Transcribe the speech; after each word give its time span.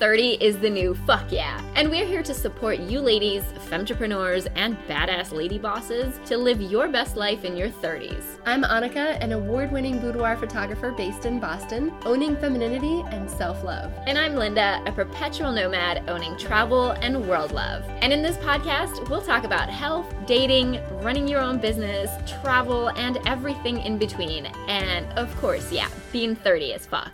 30 0.00 0.38
is 0.40 0.58
the 0.58 0.70
new 0.70 0.94
fuck 1.06 1.30
yeah. 1.30 1.60
And 1.74 1.90
we're 1.90 2.06
here 2.06 2.22
to 2.22 2.32
support 2.32 2.78
you 2.78 3.00
ladies, 3.00 3.42
femtrepreneurs, 3.68 4.50
and 4.56 4.78
badass 4.88 5.30
lady 5.30 5.58
bosses 5.58 6.18
to 6.24 6.38
live 6.38 6.58
your 6.58 6.88
best 6.88 7.16
life 7.16 7.44
in 7.44 7.54
your 7.54 7.68
30s. 7.68 8.38
I'm 8.46 8.62
Annika, 8.62 9.22
an 9.22 9.32
award 9.32 9.70
winning 9.70 9.98
boudoir 9.98 10.38
photographer 10.38 10.90
based 10.90 11.26
in 11.26 11.38
Boston, 11.38 11.92
owning 12.06 12.34
femininity 12.36 13.04
and 13.14 13.30
self 13.30 13.62
love. 13.62 13.92
And 14.06 14.16
I'm 14.16 14.36
Linda, 14.36 14.82
a 14.86 14.92
perpetual 14.92 15.52
nomad 15.52 16.08
owning 16.08 16.34
travel 16.38 16.92
and 16.92 17.28
world 17.28 17.52
love. 17.52 17.84
And 18.00 18.10
in 18.10 18.22
this 18.22 18.38
podcast, 18.38 19.06
we'll 19.10 19.20
talk 19.20 19.44
about 19.44 19.68
health, 19.68 20.06
dating, 20.26 20.80
running 21.02 21.28
your 21.28 21.42
own 21.42 21.58
business, 21.58 22.10
travel, 22.40 22.88
and 22.96 23.18
everything 23.26 23.78
in 23.80 23.98
between. 23.98 24.46
And 24.66 25.06
of 25.18 25.36
course, 25.36 25.70
yeah, 25.70 25.90
being 26.10 26.34
30 26.34 26.72
is 26.72 26.86
fuck. 26.86 27.12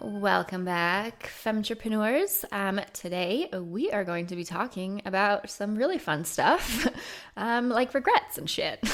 Welcome 0.00 0.64
back, 0.64 1.28
Femtrepreneurs. 1.42 2.44
Um, 2.52 2.80
today 2.92 3.48
we 3.52 3.90
are 3.90 4.04
going 4.04 4.28
to 4.28 4.36
be 4.36 4.44
talking 4.44 5.02
about 5.04 5.50
some 5.50 5.74
really 5.74 5.98
fun 5.98 6.24
stuff, 6.24 6.86
um, 7.36 7.68
like 7.68 7.92
regrets 7.94 8.38
and 8.38 8.48
shit. 8.48 8.80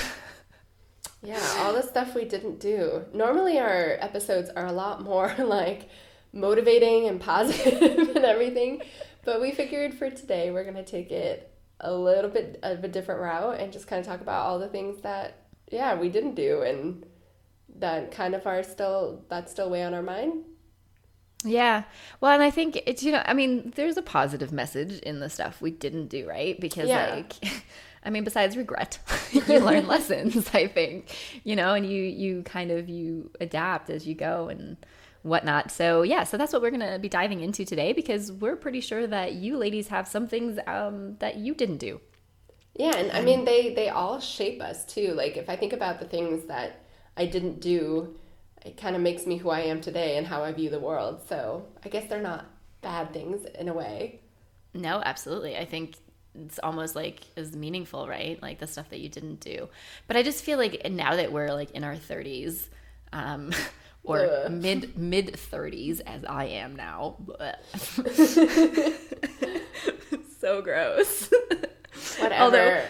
Yeah, 1.23 1.41
all 1.61 1.73
the 1.73 1.83
stuff 1.83 2.15
we 2.15 2.27
didn't 2.27 2.61
do. 2.61 3.03
Normally, 3.15 3.59
our 3.59 3.97
episodes 3.98 4.51
are 4.51 4.67
a 4.67 4.73
lot 4.73 5.03
more 5.03 5.35
like 5.39 5.89
motivating 6.35 7.09
and 7.09 7.19
positive 7.19 8.15
and 8.15 8.27
everything, 8.27 8.83
but 9.25 9.41
we 9.41 9.51
figured 9.51 9.95
for 9.95 10.11
today 10.11 10.51
we're 10.51 10.65
going 10.65 10.75
to 10.75 10.84
take 10.84 11.11
it 11.11 11.51
a 11.81 11.95
little 11.95 12.29
bit 12.29 12.61
of 12.62 12.84
a 12.84 12.89
different 12.89 13.23
route 13.23 13.59
and 13.59 13.73
just 13.73 13.87
kind 13.87 14.01
of 14.01 14.07
talk 14.07 14.21
about 14.21 14.45
all 14.45 14.59
the 14.59 14.69
things 14.69 15.01
that, 15.01 15.47
yeah, 15.73 15.98
we 15.98 16.11
didn't 16.11 16.34
do 16.34 16.61
and 16.61 17.07
that 17.77 18.11
kind 18.11 18.34
of 18.34 18.47
are 18.47 18.62
still, 18.62 19.25
that's 19.31 19.51
still 19.51 19.71
weigh 19.71 19.83
on 19.83 19.95
our 19.95 20.03
mind 20.03 20.45
yeah. 21.45 21.84
Well, 22.21 22.33
and 22.33 22.43
I 22.43 22.51
think 22.51 22.83
it's, 22.87 23.03
you 23.03 23.12
know, 23.12 23.23
I 23.25 23.34
mean, 23.34 23.73
there's 23.77 23.97
a 23.97 24.03
positive 24.03 24.53
message 24.53 24.98
in 25.01 25.21
the 25.21 25.29
stuff 25.29 25.61
we 25.61 25.70
didn't 25.70 26.09
do, 26.09 26.29
right? 26.29 26.59
Because, 26.59 26.89
yeah. 26.89 27.14
like, 27.14 27.34
I 28.05 28.11
mean, 28.11 28.25
besides 28.25 28.56
regret, 28.56 28.98
you 29.33 29.61
learn 29.61 29.87
lessons, 29.87 30.50
I 30.53 30.67
think, 30.67 31.17
you 31.45 31.56
know, 31.56 31.75
and 31.75 31.89
you, 31.89 32.03
you 32.03 32.42
kind 32.42 32.70
of, 32.70 32.89
you 32.89 33.31
adapt 33.41 33.91
as 33.91 34.06
you 34.06 34.15
go 34.15 34.48
and 34.48 34.77
whatnot. 35.22 35.70
So, 35.70 36.03
yeah, 36.03 36.25
so 36.25 36.37
that's 36.37 36.53
what 36.53 36.62
we're 36.62 36.70
going 36.70 36.92
to 36.92 36.98
be 36.98 37.09
diving 37.09 37.41
into 37.41 37.65
today 37.65 37.92
because 37.92 38.31
we're 38.31 38.56
pretty 38.56 38.81
sure 38.81 39.06
that 39.06 39.34
you 39.34 39.56
ladies 39.56 39.89
have 39.89 40.06
some 40.06 40.27
things 40.27 40.59
um, 40.67 41.17
that 41.19 41.37
you 41.37 41.55
didn't 41.55 41.78
do. 41.78 42.00
Yeah. 42.75 42.97
And 42.97 43.12
I 43.12 43.22
mean, 43.22 43.45
they, 43.45 43.72
they 43.72 43.89
all 43.89 44.20
shape 44.20 44.61
us 44.61 44.84
too. 44.84 45.15
Like, 45.15 45.37
if 45.37 45.48
I 45.48 45.56
think 45.56 45.72
about 45.72 46.00
the 46.00 46.06
things 46.06 46.47
that 46.47 46.84
I 47.17 47.27
didn't 47.27 47.61
do, 47.61 48.17
it 48.65 48.77
kind 48.77 48.97
of 48.97 49.03
makes 49.03 49.27
me 49.27 49.37
who 49.37 49.51
I 49.51 49.61
am 49.61 49.81
today 49.81 50.17
and 50.17 50.27
how 50.27 50.43
I 50.43 50.53
view 50.53 50.70
the 50.70 50.81
world. 50.81 51.23
So 51.29 51.67
I 51.84 51.89
guess 51.89 52.09
they're 52.09 52.23
not 52.23 52.47
bad 52.81 53.12
things 53.12 53.47
in 53.59 53.69
a 53.69 53.75
way. 53.75 54.21
No, 54.73 55.03
absolutely. 55.05 55.56
I 55.56 55.65
think 55.65 55.97
it's 56.34 56.59
almost 56.59 56.97
like 56.97 57.21
is 57.37 57.55
meaningful, 57.55 58.09
right? 58.09 58.41
Like 58.43 58.59
the 58.59 58.67
stuff 58.67 58.91
that 58.91 59.01
you 59.01 59.09
didn't 59.09 59.41
do. 59.41 59.69
But 60.09 60.17
I 60.17 60.23
just 60.23 60.45
feel 60.45 60.59
like 60.59 60.91
now 60.91 61.17
that 61.17 61.31
we're 61.31 61.53
like 61.53 61.71
in 61.73 61.84
our 61.84 61.95
30s, 61.95 62.69
um, 63.12 63.53
or 64.03 64.21
Ugh. 64.21 64.51
mid 64.51 64.99
mid 64.99 65.33
30s 65.34 66.01
as 66.06 66.25
I 66.25 66.47
am 66.47 66.75
now. 66.77 67.17
so 70.41 70.61
gross. 70.62 71.31
Whatever. 72.19 72.43
Although, 72.43 72.83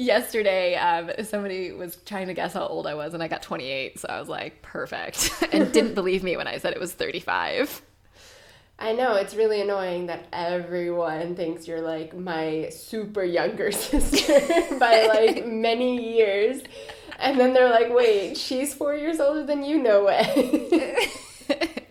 yesterday 0.00 0.74
um, 0.76 1.10
somebody 1.24 1.72
was 1.72 1.96
trying 2.06 2.26
to 2.26 2.34
guess 2.34 2.54
how 2.54 2.66
old 2.66 2.86
i 2.86 2.94
was 2.94 3.14
and 3.14 3.22
i 3.22 3.28
got 3.28 3.42
28 3.42 4.00
so 4.00 4.08
i 4.08 4.18
was 4.18 4.28
like 4.28 4.62
perfect. 4.62 5.30
And 5.52 5.72
didn't 5.72 5.94
believe 5.94 6.22
me 6.22 6.36
when 6.36 6.46
i 6.46 6.58
said 6.58 6.72
it 6.72 6.80
was 6.80 6.92
35 6.92 7.82
i 8.78 8.92
know 8.92 9.16
it's 9.16 9.34
really 9.34 9.60
annoying 9.60 10.06
that 10.06 10.26
everyone 10.32 11.36
thinks 11.36 11.68
you're 11.68 11.82
like 11.82 12.16
my 12.16 12.68
super 12.70 13.22
younger 13.22 13.70
sister 13.86 14.40
by 14.78 15.06
like 15.06 15.46
many 15.46 16.16
years. 16.16 16.62
And 17.18 17.38
then 17.38 17.52
they're 17.52 17.68
like 17.70 17.92
wait 17.92 18.38
she's 18.38 18.72
four 18.72 18.94
years 18.94 19.20
older 19.20 19.44
than 19.44 19.62
you? 19.62 19.78
No 19.82 20.04
way. 20.04 21.08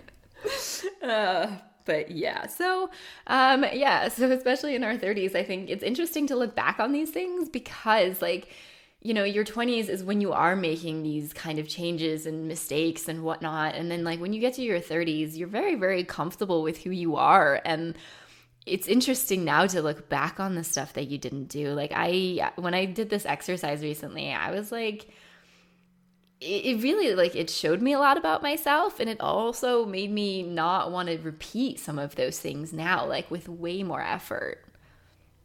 Uh, 1.01 1.47
but 1.89 2.11
yeah 2.11 2.45
so 2.45 2.87
um 3.25 3.65
yeah 3.73 4.07
so 4.07 4.29
especially 4.29 4.75
in 4.75 4.83
our 4.83 4.95
30s 4.95 5.33
i 5.33 5.43
think 5.43 5.71
it's 5.71 5.83
interesting 5.83 6.27
to 6.27 6.35
look 6.35 6.53
back 6.55 6.79
on 6.79 6.91
these 6.91 7.09
things 7.09 7.49
because 7.49 8.21
like 8.21 8.49
you 9.01 9.13
know 9.13 9.23
your 9.23 9.43
20s 9.43 9.89
is 9.89 10.03
when 10.03 10.21
you 10.21 10.31
are 10.31 10.55
making 10.55 11.01
these 11.01 11.33
kind 11.33 11.57
of 11.57 11.67
changes 11.67 12.25
and 12.25 12.47
mistakes 12.47 13.07
and 13.07 13.23
whatnot. 13.23 13.75
And 13.75 13.89
then 13.89 14.03
like 14.03 14.19
when 14.19 14.33
you 14.33 14.41
get 14.41 14.53
to 14.55 14.61
your 14.61 14.79
30s 14.79 15.37
you're 15.37 15.47
very 15.47 15.75
very 15.75 16.03
comfortable 16.03 16.61
with 16.61 16.83
who 16.83 16.91
you 16.91 17.15
are. 17.15 17.61
And 17.63 17.97
it's 18.65 18.87
interesting 18.87 19.45
now 19.45 19.65
to 19.67 19.81
look 19.81 20.09
back 20.09 20.39
on 20.39 20.55
the 20.55 20.63
stuff 20.63 20.93
that 20.93 21.07
you 21.07 21.17
didn't 21.17 21.45
do. 21.45 21.69
Like 21.69 21.93
i 21.95 22.51
when 22.55 22.73
i 22.73 22.85
did 22.85 23.09
this 23.09 23.25
exercise 23.25 23.81
recently 23.81 24.31
i 24.33 24.51
was 24.51 24.71
like 24.71 25.07
it 26.41 26.81
really 26.81 27.13
like 27.15 27.35
it 27.35 27.49
showed 27.49 27.81
me 27.81 27.91
a 27.91 27.99
lot 27.99 28.17
about 28.17 28.41
myself 28.41 28.99
and 28.99 29.09
it 29.09 29.19
also 29.19 29.85
made 29.85 30.11
me 30.11 30.41
not 30.41 30.91
want 30.91 31.09
to 31.09 31.17
repeat 31.17 31.79
some 31.79 31.99
of 31.99 32.15
those 32.15 32.39
things 32.39 32.71
now 32.71 33.05
like 33.05 33.29
with 33.29 33.49
way 33.49 33.83
more 33.83 34.01
effort. 34.01 34.63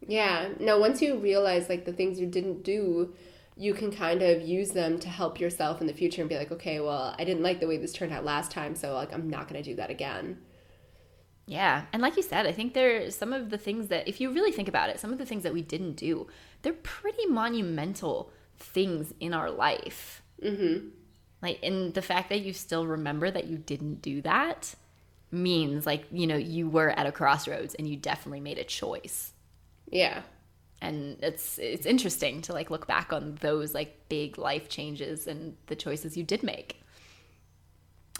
Yeah. 0.06 0.50
No 0.60 0.78
once 0.78 1.02
you 1.02 1.16
realize 1.16 1.68
like 1.68 1.84
the 1.84 1.92
things 1.92 2.20
you 2.20 2.26
didn't 2.26 2.62
do 2.62 3.12
you 3.56 3.72
can 3.74 3.90
kind 3.90 4.22
of 4.22 4.42
use 4.42 4.70
them 4.70 4.98
to 4.98 5.08
help 5.08 5.38
yourself 5.38 5.80
in 5.80 5.86
the 5.86 5.92
future 5.92 6.20
and 6.20 6.28
be 6.28 6.36
like 6.36 6.50
okay 6.50 6.80
well 6.80 7.14
i 7.18 7.24
didn't 7.24 7.42
like 7.44 7.60
the 7.60 7.68
way 7.68 7.76
this 7.76 7.92
turned 7.92 8.12
out 8.12 8.24
last 8.24 8.50
time 8.50 8.74
so 8.74 8.94
like 8.94 9.12
i'm 9.12 9.30
not 9.30 9.48
going 9.48 9.62
to 9.62 9.70
do 9.70 9.76
that 9.76 9.90
again. 9.90 10.38
Yeah. 11.46 11.84
And 11.92 12.00
like 12.00 12.16
you 12.16 12.22
said 12.22 12.46
i 12.46 12.52
think 12.52 12.74
there 12.74 13.10
some 13.10 13.32
of 13.32 13.50
the 13.50 13.58
things 13.58 13.88
that 13.88 14.06
if 14.06 14.20
you 14.20 14.30
really 14.30 14.52
think 14.52 14.68
about 14.68 14.90
it 14.90 15.00
some 15.00 15.12
of 15.12 15.18
the 15.18 15.26
things 15.26 15.42
that 15.42 15.52
we 15.52 15.62
didn't 15.62 15.94
do 15.94 16.28
they're 16.62 16.72
pretty 16.72 17.26
monumental 17.26 18.30
things 18.56 19.12
in 19.18 19.34
our 19.34 19.50
life 19.50 20.22
Mm-hmm. 20.42 20.88
Like, 21.42 21.58
and 21.62 21.92
the 21.92 22.02
fact 22.02 22.30
that 22.30 22.40
you 22.40 22.52
still 22.52 22.86
remember 22.86 23.30
that 23.30 23.46
you 23.46 23.58
didn't 23.58 24.00
do 24.00 24.22
that 24.22 24.74
means, 25.30 25.84
like, 25.84 26.06
you 26.10 26.26
know, 26.26 26.36
you 26.36 26.68
were 26.68 26.90
at 26.90 27.06
a 27.06 27.12
crossroads 27.12 27.74
and 27.74 27.88
you 27.88 27.96
definitely 27.96 28.40
made 28.40 28.58
a 28.58 28.64
choice. 28.64 29.32
Yeah. 29.90 30.22
And 30.80 31.18
it's 31.22 31.58
it's 31.58 31.86
interesting 31.86 32.42
to 32.42 32.52
like 32.52 32.70
look 32.70 32.86
back 32.86 33.12
on 33.12 33.38
those 33.40 33.74
like 33.74 34.08
big 34.08 34.36
life 34.38 34.68
changes 34.68 35.26
and 35.26 35.56
the 35.66 35.76
choices 35.76 36.16
you 36.16 36.24
did 36.24 36.42
make. 36.42 36.82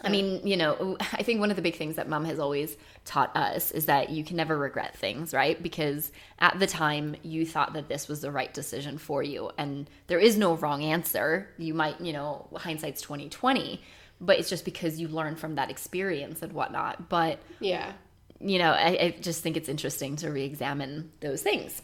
I 0.02 0.08
mean, 0.08 0.46
you 0.46 0.56
know, 0.56 0.96
I 1.12 1.22
think 1.22 1.40
one 1.40 1.50
of 1.50 1.56
the 1.56 1.62
big 1.62 1.76
things 1.76 1.96
that 1.96 2.08
mom 2.08 2.24
has 2.24 2.38
always 2.38 2.76
taught 3.04 3.36
us 3.36 3.70
is 3.70 3.86
that 3.86 4.10
you 4.10 4.24
can 4.24 4.36
never 4.36 4.56
regret 4.56 4.96
things, 4.96 5.32
right? 5.32 5.62
Because 5.62 6.10
at 6.38 6.58
the 6.58 6.66
time 6.66 7.16
you 7.22 7.46
thought 7.46 7.74
that 7.74 7.88
this 7.88 8.08
was 8.08 8.20
the 8.20 8.30
right 8.30 8.52
decision 8.52 8.98
for 8.98 9.22
you 9.22 9.50
and 9.56 9.88
there 10.06 10.18
is 10.18 10.36
no 10.36 10.54
wrong 10.54 10.82
answer. 10.82 11.48
You 11.58 11.74
might, 11.74 12.00
you 12.00 12.12
know, 12.12 12.48
hindsight's 12.54 13.02
2020, 13.02 13.80
but 14.20 14.38
it's 14.38 14.50
just 14.50 14.64
because 14.64 15.00
you 15.00 15.08
learned 15.08 15.38
from 15.38 15.56
that 15.56 15.70
experience 15.70 16.42
and 16.42 16.52
whatnot. 16.52 17.08
But 17.08 17.40
yeah, 17.60 17.92
you 18.40 18.58
know, 18.58 18.72
I, 18.72 18.88
I 19.00 19.16
just 19.20 19.42
think 19.42 19.56
it's 19.56 19.68
interesting 19.68 20.16
to 20.16 20.30
re-examine 20.30 21.12
those 21.20 21.42
things. 21.42 21.80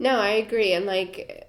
No, 0.00 0.18
I 0.18 0.30
agree. 0.30 0.72
And 0.72 0.86
like, 0.86 1.46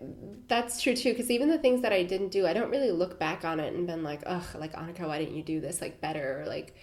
that's 0.50 0.82
true 0.82 0.94
too. 0.94 1.16
Cause 1.16 1.32
even 1.32 1.50
the 1.50 1.58
things 1.58 1.82
that 1.84 1.94
I 1.94 2.04
didn't 2.04 2.30
do, 2.30 2.46
I 2.46 2.52
don't 2.52 2.70
really 2.70 2.92
look 2.92 3.18
back 3.18 3.46
on 3.46 3.62
it 3.62 3.74
and 3.74 3.88
been 3.88 4.04
like, 4.04 4.22
ugh, 4.26 4.44
like, 4.60 4.74
Annika, 4.74 5.08
why 5.08 5.20
didn't 5.20 5.36
you 5.36 5.42
do 5.42 5.62
this 5.62 5.80
like 5.80 6.02
better? 6.02 6.42
Or 6.42 6.46
like, 6.46 6.76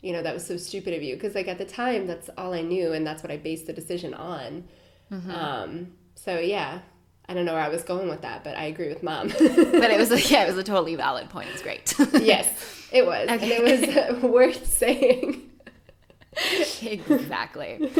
you 0.00 0.12
know, 0.12 0.22
that 0.22 0.32
was 0.32 0.46
so 0.46 0.56
stupid 0.56 0.94
of 0.94 1.02
you. 1.02 1.16
Cause 1.18 1.34
like 1.34 1.48
at 1.48 1.58
the 1.58 1.64
time, 1.64 2.06
that's 2.06 2.30
all 2.38 2.54
I 2.54 2.62
knew. 2.62 2.92
And 2.92 3.04
that's 3.04 3.24
what 3.24 3.32
I 3.32 3.36
based 3.36 3.66
the 3.66 3.72
decision 3.72 4.14
on. 4.14 4.68
Mm-hmm. 5.10 5.30
Um, 5.32 5.92
so 6.14 6.38
yeah, 6.38 6.82
I 7.28 7.34
don't 7.34 7.44
know 7.44 7.54
where 7.54 7.62
I 7.62 7.68
was 7.68 7.82
going 7.82 8.08
with 8.08 8.22
that, 8.22 8.44
but 8.44 8.56
I 8.56 8.66
agree 8.66 8.88
with 8.88 9.02
mom. 9.02 9.28
but 9.38 9.40
it 9.40 9.98
was, 9.98 10.12
a, 10.12 10.20
yeah, 10.20 10.44
it 10.44 10.48
was 10.48 10.56
a 10.56 10.62
totally 10.62 10.94
valid 10.94 11.30
point. 11.30 11.48
It's 11.52 11.62
great. 11.62 11.94
yes, 12.22 12.48
it 12.92 13.04
was. 13.04 13.28
Okay. 13.28 13.56
And 13.56 13.68
it 13.68 14.12
was 14.12 14.22
worth 14.30 14.72
saying. 14.72 15.47
Exactly. 16.82 17.90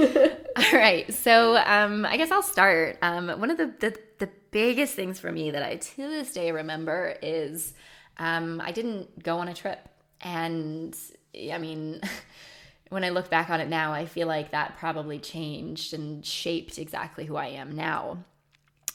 All 0.56 0.72
right. 0.72 1.12
So 1.12 1.56
um, 1.56 2.04
I 2.04 2.16
guess 2.16 2.30
I'll 2.30 2.42
start. 2.42 2.98
Um, 3.02 3.28
one 3.40 3.50
of 3.50 3.56
the, 3.56 3.72
the, 3.80 3.96
the 4.18 4.28
biggest 4.50 4.94
things 4.94 5.18
for 5.20 5.30
me 5.32 5.50
that 5.50 5.62
I 5.62 5.76
to 5.76 5.96
this 5.96 6.32
day 6.32 6.52
remember 6.52 7.16
is 7.22 7.74
um, 8.18 8.60
I 8.60 8.72
didn't 8.72 9.22
go 9.22 9.38
on 9.38 9.48
a 9.48 9.54
trip, 9.54 9.80
and 10.20 10.96
I 11.52 11.58
mean. 11.58 12.00
when 12.90 13.04
I 13.04 13.10
look 13.10 13.28
back 13.28 13.50
on 13.50 13.60
it 13.60 13.68
now, 13.68 13.92
I 13.92 14.06
feel 14.06 14.26
like 14.26 14.52
that 14.52 14.78
probably 14.78 15.18
changed 15.18 15.92
and 15.92 16.24
shaped 16.24 16.78
exactly 16.78 17.26
who 17.26 17.36
I 17.36 17.48
am 17.48 17.76
now. 17.76 18.24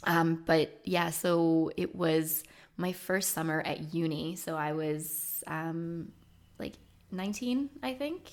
Um, 0.04 0.44
but 0.46 0.80
yeah, 0.84 1.12
so 1.12 1.72
it 1.78 1.96
was 1.96 2.44
my 2.78 2.92
first 2.92 3.32
summer 3.32 3.62
at 3.62 3.94
uni. 3.94 4.36
So 4.36 4.56
I 4.56 4.74
was 4.74 5.44
um, 5.48 6.12
like 6.60 6.74
19, 7.12 7.70
I 7.82 7.94
think. 7.94 8.32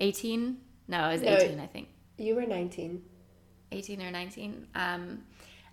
18 0.00 0.58
no 0.88 0.98
i 0.98 1.12
was 1.12 1.22
18 1.22 1.60
i 1.60 1.66
think. 1.66 1.88
you 2.18 2.34
were 2.34 2.46
19 2.46 3.02
18 3.72 4.02
or 4.02 4.10
19 4.10 4.66
um 4.74 5.22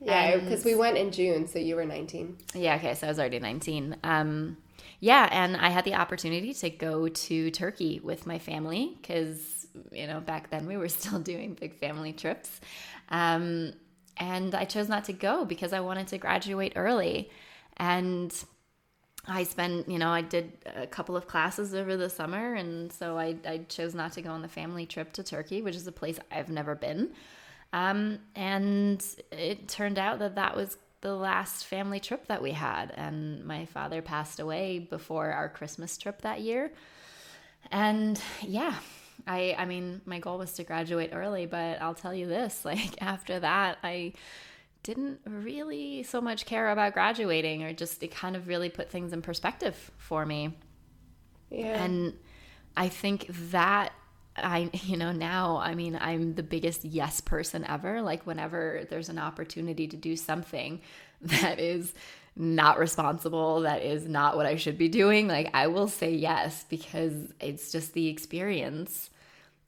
yeah 0.01 0.37
because 0.37 0.63
we 0.63 0.75
went 0.75 0.97
in 0.97 1.11
june 1.11 1.47
so 1.47 1.57
you 1.59 1.75
were 1.75 1.85
19 1.85 2.37
yeah 2.53 2.75
okay 2.75 2.93
so 2.93 3.07
i 3.07 3.09
was 3.09 3.19
already 3.19 3.39
19 3.39 3.95
um 4.03 4.57
yeah 4.99 5.27
and 5.31 5.57
i 5.57 5.69
had 5.69 5.85
the 5.85 5.95
opportunity 5.95 6.53
to 6.53 6.69
go 6.69 7.07
to 7.07 7.49
turkey 7.51 7.99
with 8.03 8.27
my 8.27 8.37
family 8.37 8.97
because 9.01 9.57
you 9.91 10.07
know, 10.07 10.19
back 10.19 10.49
then 10.49 10.65
we 10.67 10.77
were 10.77 10.89
still 10.99 11.19
doing 11.19 11.53
big 11.53 11.75
family 11.75 12.13
trips. 12.13 12.59
Um, 13.09 13.73
and 14.17 14.55
I 14.55 14.65
chose 14.65 14.89
not 14.89 15.05
to 15.05 15.13
go 15.13 15.45
because 15.45 15.73
I 15.73 15.79
wanted 15.79 16.07
to 16.07 16.17
graduate 16.17 16.73
early. 16.75 17.29
And 17.77 18.33
I 19.27 19.43
spent, 19.43 19.89
you 19.89 19.99
know, 19.99 20.09
I 20.09 20.21
did 20.21 20.53
a 20.65 20.87
couple 20.87 21.17
of 21.17 21.27
classes 21.27 21.73
over 21.73 21.97
the 21.97 22.09
summer. 22.09 22.53
And 22.53 22.91
so 22.91 23.17
I, 23.17 23.35
I 23.45 23.59
chose 23.67 23.93
not 23.93 24.13
to 24.13 24.21
go 24.21 24.31
on 24.31 24.41
the 24.41 24.47
family 24.47 24.85
trip 24.85 25.11
to 25.13 25.23
Turkey, 25.23 25.61
which 25.61 25.75
is 25.75 25.85
a 25.85 25.91
place 25.91 26.17
I've 26.31 26.49
never 26.49 26.75
been. 26.75 27.11
Um, 27.73 28.19
and 28.35 29.03
it 29.31 29.67
turned 29.67 29.99
out 29.99 30.19
that 30.19 30.35
that 30.35 30.55
was 30.55 30.77
the 31.01 31.13
last 31.13 31.65
family 31.65 31.99
trip 31.99 32.27
that 32.27 32.41
we 32.41 32.51
had. 32.51 32.91
And 32.95 33.43
my 33.45 33.65
father 33.65 34.01
passed 34.01 34.39
away 34.39 34.79
before 34.79 35.31
our 35.31 35.49
Christmas 35.49 35.97
trip 35.97 36.21
that 36.21 36.41
year. 36.41 36.71
And 37.69 38.19
yeah, 38.41 38.75
I 39.25 39.55
I 39.57 39.65
mean, 39.65 40.01
my 40.05 40.19
goal 40.19 40.37
was 40.37 40.53
to 40.53 40.63
graduate 40.63 41.11
early, 41.13 41.45
but 41.45 41.81
I'll 41.81 41.93
tell 41.93 42.13
you 42.13 42.27
this, 42.27 42.63
like 42.65 43.01
after 43.01 43.39
that, 43.39 43.77
I 43.83 44.13
didn't 44.83 45.19
really 45.25 46.03
so 46.03 46.21
much 46.21 46.45
care 46.45 46.69
about 46.69 46.93
graduating 46.93 47.63
or 47.63 47.73
just 47.73 48.01
it 48.03 48.11
kind 48.11 48.35
of 48.35 48.47
really 48.47 48.69
put 48.69 48.89
things 48.89 49.13
in 49.13 49.21
perspective 49.21 49.91
for 49.97 50.25
me. 50.25 50.57
Yeah. 51.49 51.83
And 51.83 52.13
I 52.75 52.89
think 52.89 53.27
that 53.51 53.93
I, 54.35 54.69
you 54.83 54.97
know, 54.97 55.11
now, 55.11 55.57
I 55.57 55.75
mean, 55.75 55.97
I'm 55.99 56.35
the 56.35 56.43
biggest 56.43 56.85
yes 56.85 57.21
person 57.21 57.65
ever. 57.65 58.01
Like, 58.01 58.25
whenever 58.25 58.85
there's 58.89 59.09
an 59.09 59.19
opportunity 59.19 59.87
to 59.87 59.97
do 59.97 60.15
something 60.15 60.81
that 61.21 61.59
is 61.59 61.93
not 62.35 62.77
responsible, 62.77 63.61
that 63.61 63.81
is 63.81 64.07
not 64.07 64.37
what 64.37 64.45
I 64.45 64.57
should 64.57 64.77
be 64.77 64.89
doing, 64.89 65.27
like, 65.27 65.49
I 65.53 65.67
will 65.67 65.87
say 65.87 66.13
yes 66.13 66.65
because 66.69 67.13
it's 67.39 67.71
just 67.71 67.93
the 67.93 68.07
experience 68.07 69.09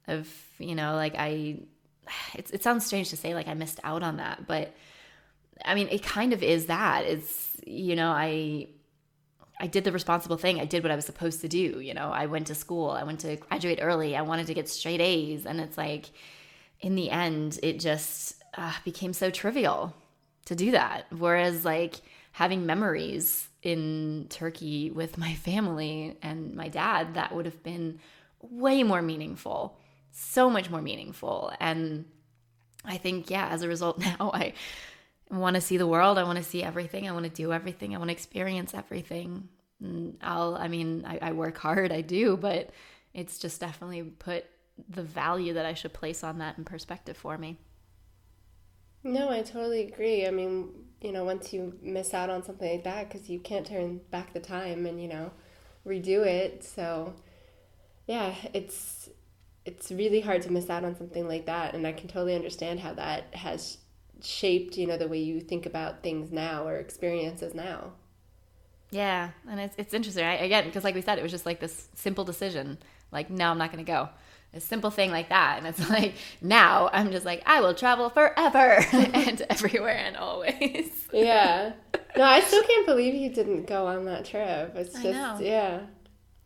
of, 0.06 0.32
you 0.58 0.76
know, 0.76 0.94
like, 0.94 1.14
I, 1.18 1.58
it, 2.34 2.50
it 2.52 2.62
sounds 2.62 2.86
strange 2.86 3.10
to 3.10 3.16
say, 3.16 3.34
like, 3.34 3.48
I 3.48 3.54
missed 3.54 3.80
out 3.82 4.02
on 4.02 4.18
that, 4.18 4.46
but 4.46 4.72
I 5.64 5.74
mean, 5.74 5.88
it 5.90 6.02
kind 6.02 6.32
of 6.32 6.42
is 6.42 6.66
that. 6.66 7.04
It's, 7.04 7.56
you 7.66 7.96
know, 7.96 8.10
I, 8.10 8.68
I 9.58 9.66
did 9.66 9.84
the 9.84 9.92
responsible 9.92 10.36
thing. 10.36 10.60
I 10.60 10.64
did 10.64 10.82
what 10.82 10.90
I 10.90 10.96
was 10.96 11.04
supposed 11.04 11.40
to 11.42 11.48
do. 11.48 11.80
You 11.80 11.94
know, 11.94 12.10
I 12.10 12.26
went 12.26 12.46
to 12.48 12.54
school. 12.54 12.90
I 12.90 13.04
went 13.04 13.20
to 13.20 13.36
graduate 13.36 13.78
early. 13.82 14.16
I 14.16 14.22
wanted 14.22 14.46
to 14.48 14.54
get 14.54 14.68
straight 14.68 15.00
A's. 15.00 15.46
And 15.46 15.60
it's 15.60 15.76
like, 15.76 16.06
in 16.80 16.94
the 16.94 17.10
end, 17.10 17.58
it 17.62 17.78
just 17.78 18.42
uh, 18.56 18.72
became 18.84 19.12
so 19.12 19.30
trivial 19.30 19.94
to 20.46 20.54
do 20.54 20.70
that. 20.72 21.06
Whereas, 21.10 21.64
like, 21.64 21.96
having 22.32 22.66
memories 22.66 23.48
in 23.62 24.26
Turkey 24.30 24.90
with 24.90 25.18
my 25.18 25.34
family 25.34 26.16
and 26.22 26.54
my 26.54 26.68
dad, 26.68 27.14
that 27.14 27.34
would 27.34 27.44
have 27.44 27.62
been 27.62 28.00
way 28.40 28.82
more 28.82 29.02
meaningful, 29.02 29.78
so 30.10 30.48
much 30.48 30.70
more 30.70 30.80
meaningful. 30.80 31.52
And 31.60 32.06
I 32.84 32.96
think, 32.96 33.30
yeah, 33.30 33.48
as 33.48 33.62
a 33.62 33.68
result, 33.68 33.98
now 34.20 34.30
I 34.32 34.54
Want 35.30 35.54
to 35.54 35.60
see 35.60 35.76
the 35.76 35.86
world. 35.86 36.18
I 36.18 36.24
want 36.24 36.38
to 36.38 36.44
see 36.44 36.62
everything. 36.62 37.08
I 37.08 37.12
want 37.12 37.24
to 37.24 37.30
do 37.30 37.52
everything. 37.52 37.94
I 37.94 37.98
want 37.98 38.08
to 38.08 38.12
experience 38.12 38.74
everything. 38.74 39.48
And 39.80 40.16
I'll, 40.22 40.56
I 40.56 40.68
mean, 40.68 41.04
I, 41.06 41.18
I 41.22 41.32
work 41.32 41.56
hard, 41.58 41.92
I 41.92 42.00
do, 42.00 42.36
but 42.36 42.70
it's 43.14 43.38
just 43.38 43.60
definitely 43.60 44.02
put 44.02 44.44
the 44.88 45.02
value 45.02 45.54
that 45.54 45.66
I 45.66 45.74
should 45.74 45.92
place 45.92 46.24
on 46.24 46.38
that 46.38 46.58
in 46.58 46.64
perspective 46.64 47.16
for 47.16 47.38
me. 47.38 47.58
No, 49.02 49.30
I 49.30 49.42
totally 49.42 49.82
agree. 49.82 50.26
I 50.26 50.30
mean, 50.30 50.70
you 51.00 51.12
know, 51.12 51.24
once 51.24 51.52
you 51.52 51.78
miss 51.80 52.12
out 52.12 52.28
on 52.28 52.42
something 52.42 52.70
like 52.70 52.84
that, 52.84 53.08
because 53.08 53.30
you 53.30 53.38
can't 53.38 53.66
turn 53.66 54.00
back 54.10 54.34
the 54.34 54.40
time 54.40 54.84
and, 54.84 55.00
you 55.00 55.08
know, 55.08 55.30
redo 55.86 56.26
it. 56.26 56.62
So, 56.64 57.14
yeah, 58.06 58.34
it's 58.52 59.08
it's 59.64 59.90
really 59.90 60.20
hard 60.20 60.42
to 60.42 60.52
miss 60.52 60.70
out 60.70 60.84
on 60.84 60.96
something 60.96 61.28
like 61.28 61.46
that 61.46 61.74
and 61.74 61.86
i 61.86 61.92
can 61.92 62.08
totally 62.08 62.34
understand 62.34 62.80
how 62.80 62.94
that 62.94 63.34
has 63.34 63.78
shaped 64.22 64.76
you 64.76 64.86
know 64.86 64.96
the 64.96 65.08
way 65.08 65.18
you 65.18 65.40
think 65.40 65.66
about 65.66 66.02
things 66.02 66.30
now 66.30 66.66
or 66.66 66.76
experiences 66.76 67.54
now. 67.54 67.92
Yeah 68.90 69.30
and 69.48 69.60
it's, 69.60 69.74
it's 69.78 69.94
interesting. 69.94 70.24
Right? 70.24 70.42
again 70.42 70.64
because 70.64 70.84
like 70.84 70.94
we 70.94 71.02
said 71.02 71.18
it 71.18 71.22
was 71.22 71.32
just 71.32 71.46
like 71.46 71.60
this 71.60 71.88
simple 71.94 72.24
decision 72.24 72.78
like 73.12 73.30
no 73.30 73.50
i'm 73.50 73.58
not 73.58 73.72
going 73.72 73.84
to 73.84 73.90
go. 73.90 74.08
A 74.52 74.58
simple 74.58 74.90
thing 74.90 75.12
like 75.12 75.28
that 75.28 75.58
and 75.58 75.66
it's 75.66 75.88
like 75.90 76.14
now 76.40 76.90
i'm 76.92 77.12
just 77.12 77.24
like 77.24 77.42
i 77.46 77.60
will 77.60 77.74
travel 77.74 78.10
forever 78.10 78.84
and 78.92 79.42
everywhere 79.50 79.96
and 79.96 80.16
always. 80.16 81.08
Yeah. 81.12 81.72
No 82.16 82.24
i 82.24 82.40
still 82.40 82.62
can't 82.64 82.86
believe 82.86 83.14
you 83.14 83.30
didn't 83.30 83.66
go 83.66 83.86
on 83.86 84.04
that 84.06 84.24
trip. 84.24 84.74
It's 84.74 85.00
just 85.00 85.42
yeah. 85.42 85.82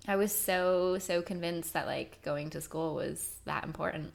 I 0.07 0.17
was 0.17 0.33
so 0.33 0.99
so 0.99 1.23
convinced 1.23 1.73
that 1.73 1.87
like 1.87 2.21
going 2.23 2.51
to 2.51 2.61
school 2.61 2.95
was 2.95 3.37
that 3.47 3.65
important 3.65 4.13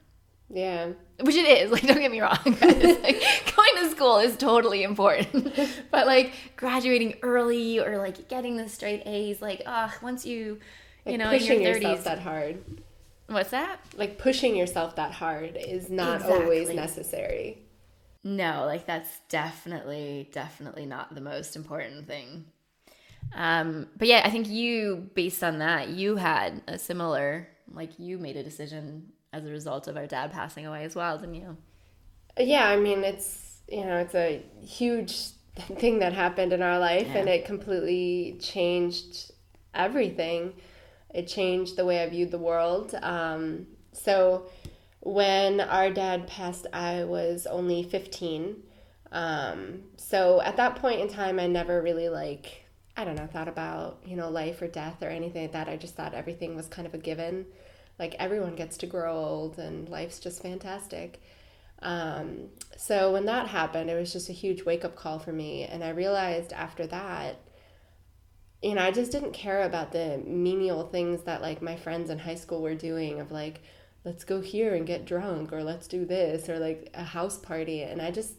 yeah. 0.49 0.91
Which 1.21 1.35
it 1.35 1.45
is. 1.45 1.71
Like, 1.79 1.83
don't 1.83 1.99
get 1.99 2.11
me 2.11 2.21
wrong. 2.21 2.37
like, 2.45 2.61
going 2.61 3.83
to 3.83 3.89
school 3.91 4.17
is 4.19 4.35
totally 4.37 4.83
important. 4.83 5.53
but 5.91 6.07
like 6.07 6.33
graduating 6.55 7.15
early 7.21 7.79
or 7.79 7.97
like 7.97 8.27
getting 8.29 8.57
the 8.57 8.67
straight 8.67 9.03
A's, 9.05 9.41
like, 9.41 9.61
ah, 9.65 9.93
once 10.01 10.25
you, 10.25 10.59
you 11.05 11.11
like 11.11 11.19
know, 11.19 11.29
pushing 11.29 11.57
in 11.57 11.61
your 11.61 11.75
30s, 11.75 11.81
yourself 11.81 12.03
that 12.05 12.19
hard. 12.19 12.63
What's 13.27 13.51
that? 13.51 13.79
Like 13.95 14.17
pushing 14.17 14.55
yourself 14.55 14.95
that 14.95 15.11
hard 15.11 15.55
is 15.55 15.89
not 15.89 16.21
exactly. 16.21 16.43
always 16.43 16.69
necessary. 16.69 17.59
No, 18.23 18.65
like 18.65 18.85
that's 18.85 19.09
definitely, 19.29 20.29
definitely 20.31 20.85
not 20.85 21.13
the 21.13 21.21
most 21.21 21.55
important 21.55 22.07
thing. 22.07 22.45
Um, 23.33 23.87
but 23.97 24.07
yeah, 24.07 24.23
I 24.25 24.29
think 24.29 24.47
you, 24.47 25.09
based 25.13 25.43
on 25.43 25.59
that, 25.59 25.89
you 25.89 26.15
had 26.15 26.61
a 26.67 26.79
similar, 26.79 27.47
like 27.71 27.99
you 27.99 28.17
made 28.17 28.35
a 28.35 28.43
decision 28.43 29.11
as 29.31 29.45
a 29.45 29.49
result 29.51 29.87
of 29.87 29.97
our 29.97 30.07
dad 30.07 30.31
passing 30.31 30.65
away 30.65 30.83
as 30.83 30.95
well, 30.95 31.17
didn't 31.17 31.35
you? 31.35 31.57
Yeah, 32.37 32.67
I 32.67 32.77
mean, 32.77 33.03
it's, 33.03 33.59
you 33.67 33.85
know, 33.85 33.97
it's 33.97 34.15
a 34.15 34.43
huge 34.61 35.29
thing 35.55 35.99
that 35.99 36.13
happened 36.13 36.53
in 36.53 36.61
our 36.61 36.79
life 36.79 37.07
yeah. 37.07 37.17
and 37.17 37.29
it 37.29 37.45
completely 37.45 38.37
changed 38.39 39.31
everything. 39.73 40.53
It 41.13 41.27
changed 41.27 41.75
the 41.75 41.85
way 41.85 42.03
I 42.03 42.09
viewed 42.09 42.31
the 42.31 42.37
world. 42.37 42.95
Um, 43.01 43.67
so 43.93 44.49
when 45.01 45.59
our 45.59 45.89
dad 45.89 46.27
passed, 46.27 46.67
I 46.73 47.03
was 47.03 47.47
only 47.47 47.83
15. 47.83 48.63
Um, 49.11 49.83
so 49.97 50.41
at 50.41 50.57
that 50.57 50.75
point 50.75 51.01
in 51.01 51.07
time, 51.07 51.39
I 51.39 51.47
never 51.47 51.81
really 51.81 52.09
like, 52.09 52.65
I 52.95 53.05
don't 53.05 53.15
know, 53.15 53.27
thought 53.27 53.47
about, 53.47 54.01
you 54.05 54.15
know, 54.15 54.29
life 54.29 54.61
or 54.61 54.67
death 54.67 55.01
or 55.01 55.09
anything 55.09 55.43
like 55.43 55.51
that. 55.53 55.67
I 55.67 55.77
just 55.77 55.95
thought 55.95 56.13
everything 56.13 56.55
was 56.55 56.67
kind 56.67 56.87
of 56.87 56.93
a 56.93 56.99
given 56.99 57.45
like 57.99 58.15
everyone 58.17 58.55
gets 58.55 58.77
to 58.77 58.87
grow 58.87 59.13
old 59.13 59.59
and 59.59 59.89
life's 59.89 60.19
just 60.19 60.41
fantastic. 60.41 61.21
Um, 61.81 62.49
so 62.77 63.11
when 63.11 63.25
that 63.25 63.47
happened, 63.47 63.89
it 63.89 63.95
was 63.95 64.11
just 64.11 64.29
a 64.29 64.33
huge 64.33 64.65
wake 64.65 64.83
up 64.85 64.95
call 64.95 65.19
for 65.19 65.33
me. 65.33 65.63
And 65.63 65.83
I 65.83 65.89
realized 65.89 66.53
after 66.53 66.87
that, 66.87 67.35
you 68.61 68.75
know, 68.75 68.81
I 68.81 68.91
just 68.91 69.11
didn't 69.11 69.33
care 69.33 69.63
about 69.63 69.91
the 69.91 70.21
menial 70.25 70.87
things 70.87 71.23
that 71.23 71.41
like 71.41 71.61
my 71.61 71.75
friends 71.75 72.09
in 72.09 72.19
high 72.19 72.35
school 72.35 72.61
were 72.61 72.75
doing 72.75 73.19
of 73.19 73.31
like, 73.31 73.61
let's 74.03 74.23
go 74.23 74.41
here 74.41 74.75
and 74.75 74.87
get 74.87 75.05
drunk 75.05 75.53
or 75.53 75.63
let's 75.63 75.87
do 75.87 76.05
this 76.05 76.49
or 76.49 76.59
like 76.59 76.89
a 76.93 77.03
house 77.03 77.37
party. 77.37 77.83
And 77.83 78.01
I 78.01 78.11
just, 78.11 78.33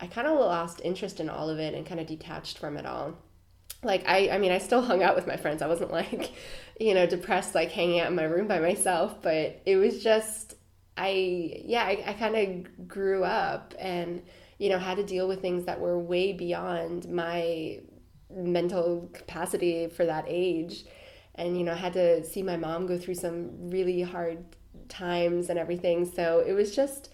I 0.00 0.06
kind 0.06 0.26
of 0.26 0.38
lost 0.38 0.80
interest 0.84 1.20
in 1.20 1.28
all 1.28 1.48
of 1.48 1.58
it 1.58 1.74
and 1.74 1.86
kind 1.86 2.00
of 2.00 2.06
detached 2.06 2.58
from 2.58 2.76
it 2.76 2.86
all 2.86 3.16
like 3.86 4.06
I 4.06 4.30
I 4.30 4.38
mean 4.38 4.52
I 4.52 4.58
still 4.58 4.82
hung 4.82 5.02
out 5.02 5.16
with 5.16 5.26
my 5.26 5.36
friends. 5.36 5.62
I 5.62 5.68
wasn't 5.68 5.90
like, 6.00 6.32
you 6.78 6.94
know, 6.94 7.06
depressed 7.06 7.54
like 7.54 7.70
hanging 7.70 8.00
out 8.00 8.08
in 8.08 8.16
my 8.16 8.24
room 8.24 8.46
by 8.46 8.60
myself, 8.60 9.22
but 9.22 9.60
it 9.64 9.76
was 9.76 10.02
just 10.02 10.54
I 10.96 11.62
yeah, 11.64 11.84
I, 11.84 12.04
I 12.06 12.12
kind 12.14 12.36
of 12.36 12.88
grew 12.88 13.24
up 13.24 13.74
and 13.78 14.22
you 14.58 14.70
know, 14.70 14.78
had 14.78 14.96
to 14.96 15.04
deal 15.04 15.28
with 15.28 15.42
things 15.42 15.66
that 15.66 15.80
were 15.80 15.98
way 15.98 16.32
beyond 16.32 17.08
my 17.10 17.80
mental 18.30 19.10
capacity 19.12 19.86
for 19.88 20.06
that 20.06 20.24
age. 20.26 20.84
And 21.34 21.58
you 21.58 21.64
know, 21.64 21.72
I 21.72 21.76
had 21.76 21.92
to 21.94 22.24
see 22.24 22.42
my 22.42 22.56
mom 22.56 22.86
go 22.86 22.96
through 22.96 23.16
some 23.16 23.70
really 23.70 24.02
hard 24.02 24.44
times 24.88 25.50
and 25.50 25.58
everything. 25.58 26.10
So 26.10 26.42
it 26.46 26.52
was 26.52 26.74
just 26.74 27.10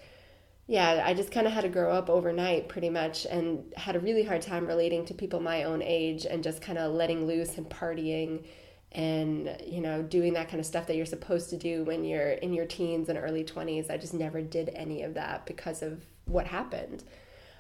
yeah, 0.73 1.03
I 1.05 1.13
just 1.13 1.31
kind 1.31 1.47
of 1.47 1.53
had 1.53 1.65
to 1.65 1.69
grow 1.69 1.93
up 1.93 2.09
overnight 2.09 2.71
pretty 2.71 2.89
much 2.89 3.27
and 3.27 3.63
had 3.77 3.95
a 3.95 4.01
really 4.01 4.23
hard 4.23 4.41
time 4.41 4.67
relating 4.67 5.05
to 5.05 5.13
people 5.13 5.39
my 5.39 5.65
own 5.65 5.83
age 5.83 6.25
and 6.25 6.43
just 6.43 6.63
kind 6.63 6.79
of 6.79 6.95
letting 6.95 7.27
loose 7.27 7.59
and 7.59 7.69
partying 7.69 8.47
and, 8.91 9.55
you 9.67 9.83
know, 9.83 10.03
doing 10.03 10.33
that 10.33 10.49
kind 10.49 10.61
of 10.61 10.65
stuff 10.65 10.87
that 10.87 10.97
you're 10.97 11.05
supposed 11.05 11.51
to 11.51 11.59
do 11.59 11.85
when 11.85 12.05
you're 12.05 12.31
in 12.31 12.55
your 12.55 12.65
teens 12.65 13.11
and 13.11 13.19
early 13.19 13.45
20s. 13.45 13.91
I 13.91 13.99
just 13.99 14.15
never 14.15 14.41
did 14.41 14.71
any 14.75 15.03
of 15.03 15.13
that 15.13 15.45
because 15.45 15.83
of 15.83 16.07
what 16.25 16.47
happened. 16.47 17.05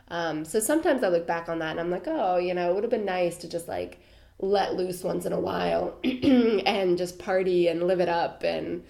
Um, 0.09 0.47
so 0.47 0.59
sometimes 0.59 1.05
I 1.05 1.09
look 1.09 1.27
back 1.27 1.51
on 1.51 1.59
that 1.59 1.73
and 1.73 1.81
I'm 1.81 1.91
like, 1.91 2.05
oh, 2.07 2.39
you 2.39 2.55
know, 2.55 2.71
it 2.71 2.75
would 2.75 2.85
have 2.85 2.91
been 2.91 3.05
nice 3.05 3.37
to 3.39 3.49
just 3.49 3.69
like 3.69 4.01
let 4.39 4.75
loose 4.75 5.05
once 5.05 5.27
in 5.27 5.35
a 5.35 5.41
while 5.41 5.99
and 6.03 6.97
just 6.97 7.19
party 7.19 7.69
and 7.69 7.83
live 7.83 8.01
it 8.01 8.09
up 8.09 8.43
and, 8.43 8.85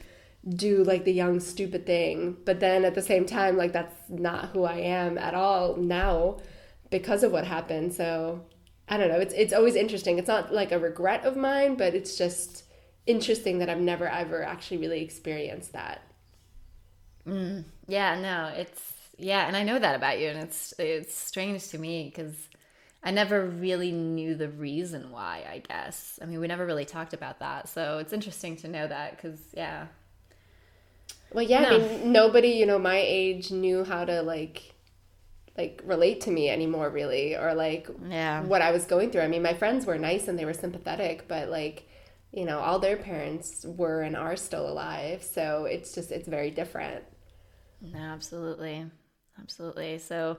do 0.49 0.83
like 0.83 1.05
the 1.05 1.13
young 1.13 1.39
stupid 1.39 1.87
thing 1.87 2.37
but 2.45 2.59
then 2.61 2.85
at 2.85 2.95
the 2.95 3.03
same 3.03 3.25
time 3.25 3.57
like 3.57 3.73
that's 3.73 3.95
not 4.09 4.47
who 4.51 4.65
i 4.65 4.77
am 4.77 5.17
at 5.17 5.35
all 5.35 5.77
now 5.77 6.37
because 6.91 7.23
of 7.23 7.31
what 7.31 7.47
happened 7.47 7.93
so 7.93 8.45
i 8.89 8.97
don't 8.97 9.09
know 9.09 9.19
it's 9.21 9.35
it's 9.35 9.53
always 9.53 9.77
interesting 9.77 10.19
it's 10.19 10.29
not 10.29 10.53
like 10.53 10.73
a 10.73 10.79
regret 10.79 11.25
of 11.25 11.37
mine 11.37 11.77
but 11.77 11.95
it's 11.95 12.17
just 12.19 12.65
interesting 13.07 13.59
that 13.59 13.71
i've 13.71 13.81
never 13.81 14.09
ever 14.09 14.43
actually 14.43 14.79
really 14.79 15.03
experienced 15.03 15.73
that 15.73 16.03
Mm, 17.27 17.65
yeah, 17.87 18.21
no, 18.21 18.53
it's 18.57 18.93
yeah, 19.19 19.47
and 19.47 19.57
I 19.57 19.63
know 19.63 19.79
that 19.79 19.95
about 19.95 20.19
you, 20.19 20.29
and 20.29 20.39
it's 20.41 20.75
it's 20.79 21.15
strange 21.15 21.69
to 21.69 21.79
me 21.79 22.05
because 22.05 22.35
I 23.03 23.11
never 23.13 23.47
really 23.47 23.93
knew 23.93 24.35
the 24.35 24.49
reason 24.49 25.11
why. 25.11 25.45
I 25.49 25.59
guess 25.59 26.19
I 26.23 26.27
mean 26.27 26.41
we 26.41 26.47
never 26.49 26.67
really 26.67 26.85
talked 26.85 27.13
about 27.15 27.39
that, 27.41 27.69
so 27.69 27.99
it's 27.99 28.13
interesting 28.13 28.57
to 28.59 28.69
know 28.69 28.87
that 28.87 29.17
because 29.17 29.41
yeah. 29.57 29.87
Well, 31.35 31.45
yeah, 31.45 31.63
no. 31.63 31.69
I 31.69 31.79
mean 31.79 32.13
nobody 32.13 32.49
you 32.49 32.67
know 32.67 32.79
my 32.79 32.99
age 32.99 33.51
knew 33.51 33.85
how 33.85 34.05
to 34.05 34.23
like 34.23 34.73
like 35.57 35.83
relate 35.85 36.23
to 36.23 36.31
me 36.31 36.49
anymore 36.49 36.89
really 36.89 37.37
or 37.37 37.55
like 37.55 37.89
yeah. 38.09 38.43
what 38.43 38.63
I 38.63 38.71
was 38.71 38.85
going 38.85 39.11
through. 39.11 39.23
I 39.23 39.29
mean, 39.29 39.43
my 39.43 39.55
friends 39.55 39.85
were 39.85 39.99
nice 39.99 40.29
and 40.29 40.39
they 40.39 40.45
were 40.45 40.55
sympathetic, 40.55 41.29
but 41.29 41.49
like 41.49 41.89
you 42.33 42.47
know, 42.47 42.61
all 42.61 42.79
their 42.79 42.97
parents 42.97 43.65
were 43.67 44.01
and 44.01 44.17
are 44.17 44.37
still 44.37 44.67
alive, 44.67 45.23
so 45.23 45.67
it's 45.67 45.95
just 45.95 46.11
it's 46.11 46.29
very 46.29 46.51
different. 46.51 47.05
No, 47.83 47.99
absolutely. 47.99 48.87
Absolutely. 49.41 49.99
So 49.99 50.39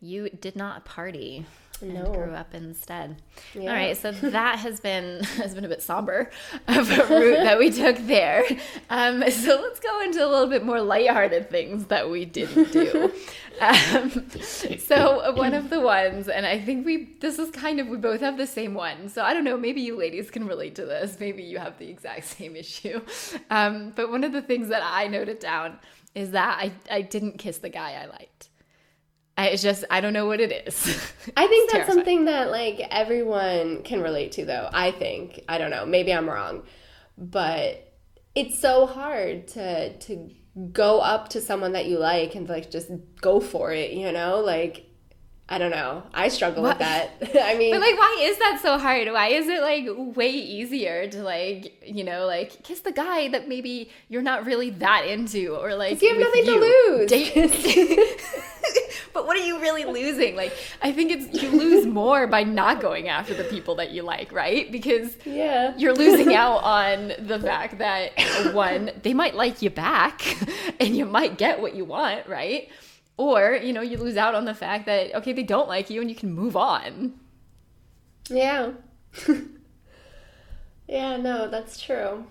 you 0.00 0.28
did 0.28 0.56
not 0.56 0.84
party 0.84 1.46
and 1.80 1.94
no. 1.94 2.12
grew 2.12 2.32
up 2.32 2.54
instead. 2.54 3.16
Yeah. 3.54 3.70
All 3.70 3.76
right, 3.76 3.96
so 3.96 4.12
that 4.12 4.58
has 4.60 4.80
been 4.80 5.22
has 5.36 5.54
been 5.54 5.64
a 5.64 5.68
bit 5.68 5.82
somber 5.82 6.30
of 6.68 6.90
a 6.90 7.06
route 7.06 7.44
that 7.44 7.58
we 7.58 7.70
took 7.70 7.96
there. 7.98 8.44
Um, 8.90 9.28
so 9.30 9.60
let's 9.60 9.80
go 9.80 10.02
into 10.02 10.24
a 10.24 10.28
little 10.28 10.48
bit 10.48 10.64
more 10.64 10.80
lighthearted 10.80 11.50
things 11.50 11.86
that 11.86 12.10
we 12.10 12.24
didn't 12.24 12.72
do. 12.72 13.12
um, 13.60 14.28
so 14.78 15.32
one 15.32 15.54
of 15.54 15.70
the 15.70 15.80
ones, 15.80 16.28
and 16.28 16.46
I 16.46 16.60
think 16.60 16.86
we 16.86 17.16
this 17.20 17.38
is 17.38 17.50
kind 17.50 17.80
of 17.80 17.88
we 17.88 17.96
both 17.96 18.20
have 18.20 18.36
the 18.36 18.46
same 18.46 18.74
one. 18.74 19.08
So 19.08 19.22
I 19.22 19.34
don't 19.34 19.44
know, 19.44 19.56
maybe 19.56 19.80
you 19.80 19.96
ladies 19.96 20.30
can 20.30 20.46
relate 20.46 20.74
to 20.76 20.84
this. 20.84 21.18
Maybe 21.20 21.42
you 21.42 21.58
have 21.58 21.78
the 21.78 21.88
exact 21.88 22.24
same 22.24 22.56
issue. 22.56 23.00
Um, 23.50 23.92
but 23.94 24.10
one 24.10 24.24
of 24.24 24.32
the 24.32 24.42
things 24.42 24.68
that 24.68 24.82
I 24.84 25.06
noted 25.06 25.38
down 25.38 25.78
is 26.14 26.30
that 26.30 26.58
I, 26.60 26.72
I 26.90 27.02
didn't 27.02 27.38
kiss 27.38 27.58
the 27.58 27.68
guy 27.68 28.00
I 28.00 28.06
liked. 28.06 28.48
I, 29.36 29.48
it's 29.48 29.62
just 29.62 29.84
I 29.90 30.00
don't 30.00 30.12
know 30.12 30.26
what 30.26 30.40
it 30.40 30.66
is. 30.66 30.86
I 31.36 31.46
think 31.46 31.70
that's 31.70 31.86
terrifying. 31.86 31.96
something 31.98 32.24
that 32.26 32.50
like 32.50 32.80
everyone 32.90 33.82
can 33.82 34.00
relate 34.00 34.32
to 34.32 34.44
though. 34.44 34.68
I 34.72 34.92
think. 34.92 35.42
I 35.48 35.58
don't 35.58 35.70
know. 35.70 35.84
Maybe 35.86 36.12
I'm 36.12 36.28
wrong. 36.28 36.62
But 37.18 37.92
it's 38.34 38.58
so 38.58 38.86
hard 38.86 39.48
to 39.48 39.96
to 39.96 40.30
go 40.72 41.00
up 41.00 41.30
to 41.30 41.40
someone 41.40 41.72
that 41.72 41.86
you 41.86 41.98
like 41.98 42.34
and 42.34 42.48
like 42.48 42.70
just 42.70 42.90
go 43.20 43.40
for 43.40 43.72
it, 43.72 43.92
you 43.92 44.12
know? 44.12 44.40
Like 44.40 44.86
I 45.46 45.58
don't 45.58 45.70
know. 45.70 46.04
I 46.14 46.28
struggle 46.28 46.62
what? 46.62 46.78
with 46.78 46.86
that. 46.86 47.10
I 47.44 47.58
mean, 47.58 47.74
but 47.74 47.80
like, 47.80 47.98
why 47.98 48.18
is 48.22 48.38
that 48.38 48.60
so 48.62 48.78
hard? 48.78 49.08
Why 49.08 49.28
is 49.28 49.46
it 49.46 49.60
like 49.60 50.16
way 50.16 50.30
easier 50.30 51.06
to 51.08 51.22
like, 51.22 51.82
you 51.86 52.02
know, 52.02 52.24
like 52.26 52.62
kiss 52.62 52.80
the 52.80 52.92
guy 52.92 53.28
that 53.28 53.46
maybe 53.46 53.90
you're 54.08 54.22
not 54.22 54.46
really 54.46 54.70
that 54.70 55.06
into, 55.06 55.54
or 55.54 55.74
like 55.74 56.00
you 56.00 56.08
have 56.08 56.18
nothing 56.18 56.46
you. 56.46 56.54
to 56.54 56.60
lose. 56.60 57.10
Date- 57.10 58.20
but 59.14 59.26
what 59.26 59.36
are 59.36 59.44
you 59.44 59.60
really 59.60 59.84
losing? 59.84 60.36
Like, 60.36 60.52
I 60.82 60.92
think 60.92 61.12
it's 61.12 61.42
you 61.42 61.50
lose 61.50 61.86
more 61.86 62.26
by 62.26 62.42
not 62.42 62.80
going 62.80 63.08
after 63.08 63.32
the 63.32 63.44
people 63.44 63.76
that 63.76 63.92
you 63.92 64.02
like, 64.02 64.32
right? 64.32 64.70
Because 64.70 65.16
yeah, 65.24 65.72
you're 65.78 65.94
losing 65.94 66.34
out 66.44 66.58
on 66.64 67.12
the 67.20 67.38
fact 67.40 67.78
that 67.78 68.10
one, 68.52 68.90
they 69.02 69.14
might 69.14 69.34
like 69.34 69.62
you 69.62 69.70
back, 69.70 70.22
and 70.80 70.96
you 70.96 71.06
might 71.06 71.38
get 71.38 71.60
what 71.60 71.74
you 71.74 71.84
want, 71.84 72.26
right? 72.26 72.68
Or, 73.16 73.54
you 73.54 73.72
know, 73.72 73.80
you 73.80 73.96
lose 73.96 74.16
out 74.16 74.34
on 74.34 74.44
the 74.44 74.54
fact 74.54 74.86
that, 74.86 75.14
okay, 75.14 75.32
they 75.32 75.44
don't 75.44 75.68
like 75.68 75.88
you 75.88 76.00
and 76.00 76.10
you 76.10 76.16
can 76.16 76.32
move 76.34 76.56
on. 76.56 77.14
Yeah. 78.28 78.72
yeah, 80.88 81.16
no, 81.16 81.48
that's 81.48 81.80
true. 81.80 82.26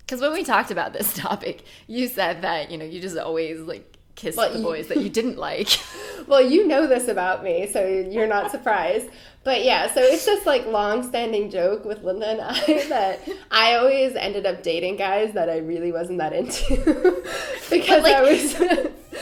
Because 0.00 0.20
when 0.20 0.32
we 0.32 0.44
talked 0.44 0.70
about 0.70 0.92
this 0.92 1.14
topic, 1.14 1.64
you 1.86 2.08
said 2.08 2.42
that, 2.42 2.70
you 2.70 2.76
know, 2.76 2.84
you 2.84 3.00
just 3.00 3.16
always 3.16 3.60
like 3.60 3.97
kiss 4.18 4.36
well, 4.36 4.52
the 4.52 4.62
boys 4.62 4.88
that 4.88 4.98
you 4.98 5.08
didn't 5.08 5.38
like. 5.48 5.68
well, 6.26 6.42
you 6.42 6.66
know 6.66 6.86
this 6.86 7.08
about 7.08 7.42
me, 7.42 7.66
so 7.72 7.86
you're 7.86 8.26
not 8.26 8.50
surprised. 8.50 9.08
But 9.44 9.64
yeah, 9.64 9.90
so 9.94 10.02
it's 10.02 10.26
just 10.26 10.44
like 10.44 10.66
long-standing 10.66 11.48
joke 11.50 11.84
with 11.84 12.02
Linda 12.02 12.26
and 12.28 12.40
I 12.40 12.86
that 12.88 13.20
I 13.50 13.76
always 13.76 14.14
ended 14.16 14.44
up 14.44 14.62
dating 14.62 14.96
guys 14.96 15.32
that 15.34 15.48
I 15.48 15.58
really 15.58 15.92
wasn't 15.92 16.18
that 16.18 16.32
into 16.32 17.22
because 17.70 18.02
like, 18.02 18.14
I 18.14 18.22
was 18.22 18.54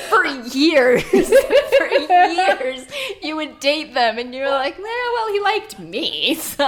for 0.08 0.24
years, 0.56 1.02
for 1.04 1.86
years, 1.86 2.86
you 3.22 3.36
would 3.36 3.60
date 3.60 3.94
them, 3.94 4.18
and 4.18 4.34
you're 4.34 4.50
like, 4.50 4.78
well, 4.78 5.12
well, 5.14 5.32
he 5.32 5.40
liked 5.40 5.78
me, 5.78 6.34
so 6.34 6.64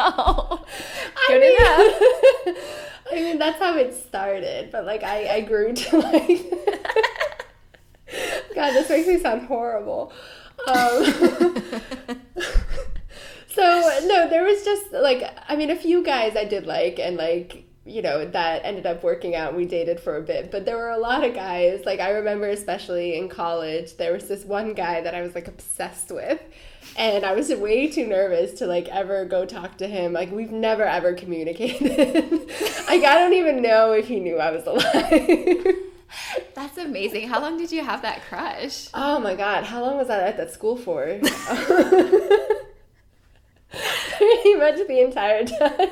good 1.26 1.36
I 1.36 1.38
mean, 1.40 2.54
enough. 2.54 2.64
I 3.10 3.14
mean, 3.14 3.38
that's 3.38 3.58
how 3.58 3.76
it 3.76 3.94
started, 3.94 4.70
but 4.70 4.84
like 4.84 5.02
I, 5.02 5.36
I 5.36 5.40
grew 5.40 5.72
to 5.72 5.98
like. 5.98 6.46
God, 8.58 8.72
this 8.72 8.88
makes 8.88 9.06
me 9.06 9.20
sound 9.20 9.46
horrible. 9.46 10.12
Um, 10.66 11.04
so 13.48 14.00
no, 14.04 14.28
there 14.28 14.42
was 14.42 14.64
just 14.64 14.90
like 14.90 15.32
I 15.48 15.54
mean 15.54 15.70
a 15.70 15.76
few 15.76 16.02
guys 16.02 16.34
I 16.36 16.42
did 16.44 16.66
like 16.66 16.98
and 16.98 17.16
like 17.16 17.66
you 17.84 18.02
know 18.02 18.26
that 18.26 18.62
ended 18.64 18.84
up 18.84 19.04
working 19.04 19.36
out. 19.36 19.54
We 19.54 19.64
dated 19.64 20.00
for 20.00 20.16
a 20.16 20.22
bit, 20.22 20.50
but 20.50 20.64
there 20.64 20.76
were 20.76 20.90
a 20.90 20.98
lot 20.98 21.22
of 21.22 21.36
guys. 21.36 21.84
Like 21.86 22.00
I 22.00 22.10
remember, 22.10 22.48
especially 22.48 23.16
in 23.16 23.28
college, 23.28 23.96
there 23.96 24.12
was 24.12 24.26
this 24.26 24.44
one 24.44 24.74
guy 24.74 25.02
that 25.02 25.14
I 25.14 25.22
was 25.22 25.36
like 25.36 25.46
obsessed 25.46 26.10
with, 26.10 26.42
and 26.96 27.24
I 27.24 27.34
was 27.34 27.50
way 27.50 27.86
too 27.86 28.08
nervous 28.08 28.58
to 28.58 28.66
like 28.66 28.88
ever 28.88 29.24
go 29.24 29.46
talk 29.46 29.78
to 29.78 29.86
him. 29.86 30.12
Like 30.12 30.32
we've 30.32 30.50
never 30.50 30.82
ever 30.82 31.12
communicated. 31.12 32.32
like 32.88 33.04
I 33.04 33.18
don't 33.20 33.34
even 33.34 33.62
know 33.62 33.92
if 33.92 34.08
he 34.08 34.18
knew 34.18 34.38
I 34.38 34.50
was 34.50 34.66
alive. 34.66 35.76
That's 36.54 36.78
amazing. 36.78 37.28
How 37.28 37.40
long 37.40 37.56
did 37.58 37.72
you 37.72 37.84
have 37.84 38.02
that 38.02 38.22
crush? 38.28 38.88
Oh 38.94 39.18
my 39.18 39.34
god, 39.34 39.64
how 39.64 39.80
long 39.82 39.96
was 39.96 40.10
I 40.10 40.20
at 40.20 40.36
that 40.36 40.52
school 40.52 40.76
for? 40.76 41.04
Pretty 43.70 44.54
much 44.54 44.86
the 44.86 45.00
entire 45.04 45.44
time. 45.44 45.88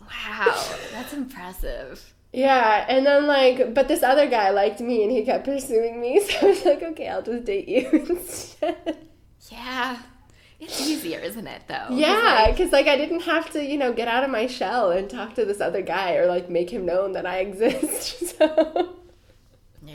Wow, 0.00 0.74
that's 0.92 1.12
impressive. 1.12 2.14
Yeah, 2.32 2.84
and 2.88 3.06
then 3.06 3.26
like, 3.26 3.74
but 3.74 3.88
this 3.88 4.02
other 4.02 4.28
guy 4.28 4.50
liked 4.50 4.80
me 4.80 5.02
and 5.02 5.10
he 5.10 5.24
kept 5.24 5.44
pursuing 5.44 6.00
me, 6.00 6.20
so 6.20 6.46
I 6.46 6.50
was 6.50 6.64
like, 6.64 6.82
okay, 6.82 7.08
I'll 7.08 7.22
just 7.22 7.44
date 7.44 7.68
you 7.68 7.88
instead. 7.90 8.98
Yeah. 9.50 9.98
It's 10.58 10.80
easier, 10.80 11.18
isn't 11.18 11.46
it, 11.46 11.62
though? 11.68 11.88
Yeah, 11.90 12.50
because 12.50 12.72
like, 12.72 12.86
like, 12.86 12.94
I 12.94 12.96
didn't 12.96 13.20
have 13.20 13.50
to, 13.50 13.62
you 13.62 13.76
know, 13.76 13.92
get 13.92 14.08
out 14.08 14.24
of 14.24 14.30
my 14.30 14.46
shell 14.46 14.90
and 14.90 15.08
talk 15.08 15.34
to 15.34 15.44
this 15.44 15.60
other 15.60 15.82
guy 15.82 16.14
or 16.14 16.26
like 16.26 16.48
make 16.48 16.70
him 16.70 16.86
known 16.86 17.12
that 17.12 17.26
I 17.26 17.38
exist. 17.40 18.36
So. 18.38 18.96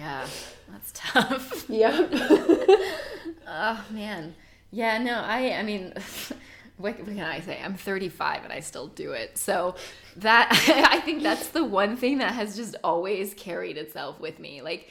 Yeah, 0.01 0.25
that's 0.71 0.91
tough. 0.95 1.69
Yep. 1.69 2.09
oh 3.47 3.85
man. 3.91 4.33
Yeah, 4.71 4.97
no, 4.97 5.13
I 5.13 5.53
I 5.53 5.61
mean 5.61 5.93
what, 6.77 6.97
what, 6.97 7.05
can 7.05 7.19
I 7.19 7.39
say? 7.41 7.61
I'm 7.63 7.75
35 7.75 8.43
and 8.43 8.51
I 8.51 8.61
still 8.61 8.87
do 8.87 9.11
it. 9.11 9.37
So 9.37 9.75
that 10.17 10.49
I 10.91 11.01
think 11.01 11.21
that's 11.21 11.49
the 11.49 11.63
one 11.63 11.97
thing 11.97 12.17
that 12.17 12.33
has 12.33 12.55
just 12.55 12.75
always 12.83 13.35
carried 13.35 13.77
itself 13.77 14.19
with 14.19 14.39
me. 14.39 14.63
Like 14.63 14.89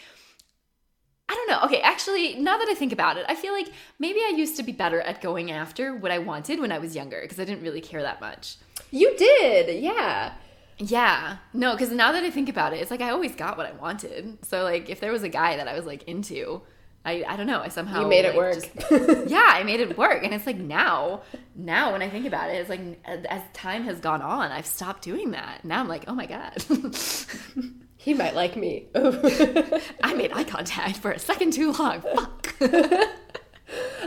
I 1.29 1.35
don't 1.35 1.51
know. 1.51 1.65
Okay, 1.65 1.81
actually, 1.81 2.37
now 2.37 2.57
that 2.59 2.69
I 2.69 2.75
think 2.75 2.93
about 2.93 3.17
it, 3.17 3.25
I 3.29 3.35
feel 3.35 3.53
like 3.53 3.73
maybe 3.99 4.21
I 4.21 4.35
used 4.37 4.57
to 4.59 4.63
be 4.63 4.73
better 4.73 5.01
at 5.01 5.21
going 5.21 5.51
after 5.51 5.97
what 5.97 6.13
I 6.13 6.19
wanted 6.19 6.61
when 6.61 6.71
I 6.71 6.79
was 6.79 6.95
younger 6.95 7.21
because 7.23 7.41
I 7.41 7.45
didn't 7.45 7.63
really 7.63 7.81
care 7.81 8.03
that 8.03 8.21
much. 8.21 8.59
You 8.93 9.17
did. 9.17 9.83
Yeah. 9.83 10.35
Yeah. 10.81 11.37
No, 11.53 11.73
because 11.73 11.91
now 11.91 12.13
that 12.13 12.25
I 12.25 12.31
think 12.31 12.49
about 12.49 12.73
it, 12.73 12.81
it's 12.81 12.91
like 12.91 13.03
I 13.03 13.11
always 13.11 13.35
got 13.35 13.57
what 13.57 13.67
I 13.67 13.73
wanted. 13.73 14.45
So 14.45 14.65
like 14.65 14.89
if 14.89 15.01
there 15.01 15.13
was 15.13 15.23
a 15.23 15.29
guy 15.29 15.57
that 15.57 15.69
I 15.69 15.75
was 15.75 15.85
like 15.85 16.05
into, 16.05 16.63
I, 17.05 17.25
I 17.27 17.37
don't 17.37 17.47
know. 17.47 17.61
I 17.61 17.69
somehow 17.69 18.03
you 18.03 18.09
made 18.09 18.25
like, 18.25 18.35
it 18.35 18.37
work. 18.37 18.55
Just, 18.55 19.27
yeah, 19.31 19.47
I 19.47 19.63
made 19.63 19.81
it 19.81 19.97
work, 19.97 20.23
and 20.23 20.35
it's 20.35 20.47
like 20.47 20.59
now, 20.59 21.23
now 21.55 21.93
when 21.93 22.03
I 22.03 22.11
think 22.11 22.27
about 22.27 22.51
it, 22.51 22.55
it's 22.55 22.69
like 22.69 22.81
as 23.05 23.43
time 23.53 23.85
has 23.85 24.01
gone 24.01 24.23
on, 24.23 24.51
I've 24.53 24.67
stopped 24.67 25.03
doing 25.03 25.31
that. 25.31 25.65
Now 25.65 25.81
I'm 25.81 25.89
like, 25.89 26.05
oh 26.09 26.15
my 26.15 26.27
god, 26.27 26.63
he 27.97 28.13
might 28.13 28.35
like 28.35 28.57
me. 28.57 28.89
I 28.95 30.15
made 30.15 30.33
eye 30.33 30.45
contact 30.45 30.99
for 30.99 31.13
a 31.13 31.19
second 31.19 31.53
too 31.53 31.73
long. 31.73 32.03
Fuck. 32.03 32.55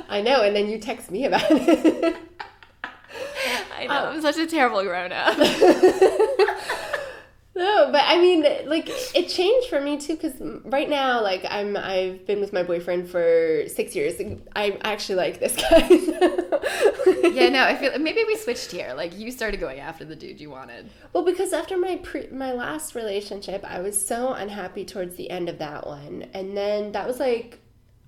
I 0.10 0.22
know, 0.22 0.42
and 0.44 0.56
then 0.56 0.70
you 0.70 0.77
text 0.77 1.10
me 1.10 1.25
about 1.25 1.46
it. 1.50 2.15
I 3.90 4.00
oh, 4.00 4.06
know. 4.06 4.12
I'm 4.12 4.22
such 4.22 4.38
a 4.38 4.48
terrible 4.48 4.84
grown 4.84 5.12
up. 5.12 5.38
no, 7.56 7.92
but 7.92 8.02
I 8.06 8.18
mean, 8.18 8.44
like, 8.66 8.90
it 9.16 9.30
changed 9.30 9.70
for 9.70 9.80
me 9.80 9.98
too. 10.00 10.16
Because 10.16 10.34
right 10.66 10.90
now, 10.90 11.22
like, 11.22 11.46
I'm 11.50 11.78
I've 11.78 12.25
been 12.25 12.40
with 12.40 12.54
my 12.54 12.63
boyfriend 12.63 13.10
for 13.10 13.63
six 13.68 13.96
years. 13.96 14.20
I 14.56 14.78
actually 14.82 15.16
like 15.16 15.40
this 15.40 15.56
guy. 15.70 15.88
yeah, 17.30 17.50
no, 17.50 17.63
I 17.63 17.75
feel 17.75 17.98
maybe 18.00 18.24
we 18.25 18.36
switched 18.38 18.72
here. 18.72 18.94
Like, 18.96 19.18
you 19.18 19.32
started 19.32 19.60
going 19.60 19.80
after 19.80 20.04
the 20.06 20.16
dude 20.16 20.42
you 20.42 20.50
wanted. 20.50 20.90
Well, 21.13 21.24
because 21.24 21.54
after 21.54 21.78
my 21.78 21.98
pre 21.98 22.28
my 22.28 22.54
last 22.54 22.96
relationship, 22.96 23.63
I 23.63 23.82
was 23.82 24.04
so 24.04 24.34
unhappy 24.34 24.86
towards 24.86 25.16
the 25.16 25.30
end 25.30 25.50
of 25.50 25.60
that 25.60 25.86
one, 25.86 26.25
and 26.34 26.58
then 26.58 26.92
that 26.94 27.08
was 27.08 27.20
like 27.20 27.60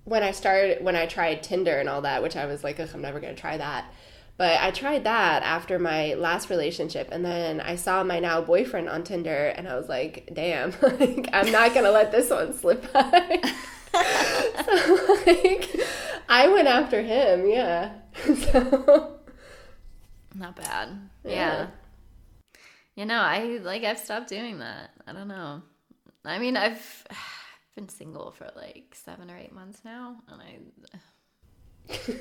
when 0.06 0.22
I 0.22 0.30
started 0.30 0.82
when 0.84 0.96
I 0.96 1.06
tried 1.06 1.42
Tinder 1.42 1.78
and 1.78 1.88
all 1.88 2.02
that, 2.02 2.22
which 2.22 2.36
I 2.36 2.46
was 2.46 2.64
like, 2.64 2.78
I'm 2.78 3.02
never 3.02 3.20
gonna 3.20 3.34
try 3.34 3.56
that. 3.58 3.92
But 4.38 4.60
I 4.60 4.70
tried 4.70 5.04
that 5.04 5.42
after 5.42 5.78
my 5.78 6.12
last 6.14 6.50
relationship, 6.50 7.08
and 7.10 7.24
then 7.24 7.60
I 7.60 7.76
saw 7.76 8.02
my 8.04 8.20
now 8.20 8.42
boyfriend 8.42 8.88
on 8.88 9.02
Tinder, 9.02 9.48
and 9.56 9.66
I 9.66 9.76
was 9.76 9.88
like, 9.88 10.28
"Damn, 10.32 10.72
like, 10.82 11.28
I'm 11.32 11.50
not 11.50 11.72
gonna 11.74 11.90
let 11.90 12.12
this 12.12 12.30
one 12.30 12.52
slip 12.52 12.92
by." 12.92 13.40
so, 13.92 14.98
like, 15.26 15.70
I 16.28 16.48
went 16.48 16.68
after 16.68 17.00
him, 17.00 17.48
yeah. 17.48 17.92
so, 18.52 19.20
Not 20.34 20.56
bad. 20.56 21.08
Yeah. 21.24 21.30
Yeah. 21.32 21.66
You 22.94 23.06
know, 23.06 23.20
I 23.20 23.58
like 23.62 23.84
I've 23.84 23.98
stopped 23.98 24.28
doing 24.28 24.58
that. 24.58 24.90
I 25.06 25.12
don't 25.12 25.28
know. 25.28 25.62
I 26.24 26.38
mean, 26.38 26.56
I've 26.58 27.06
been 27.74 27.88
single 27.88 28.32
for 28.32 28.50
like 28.54 28.94
seven 28.94 29.30
or 29.30 29.36
eight 29.38 29.54
months 29.54 29.80
now, 29.82 30.16
and 30.28 30.42
I 30.42 30.58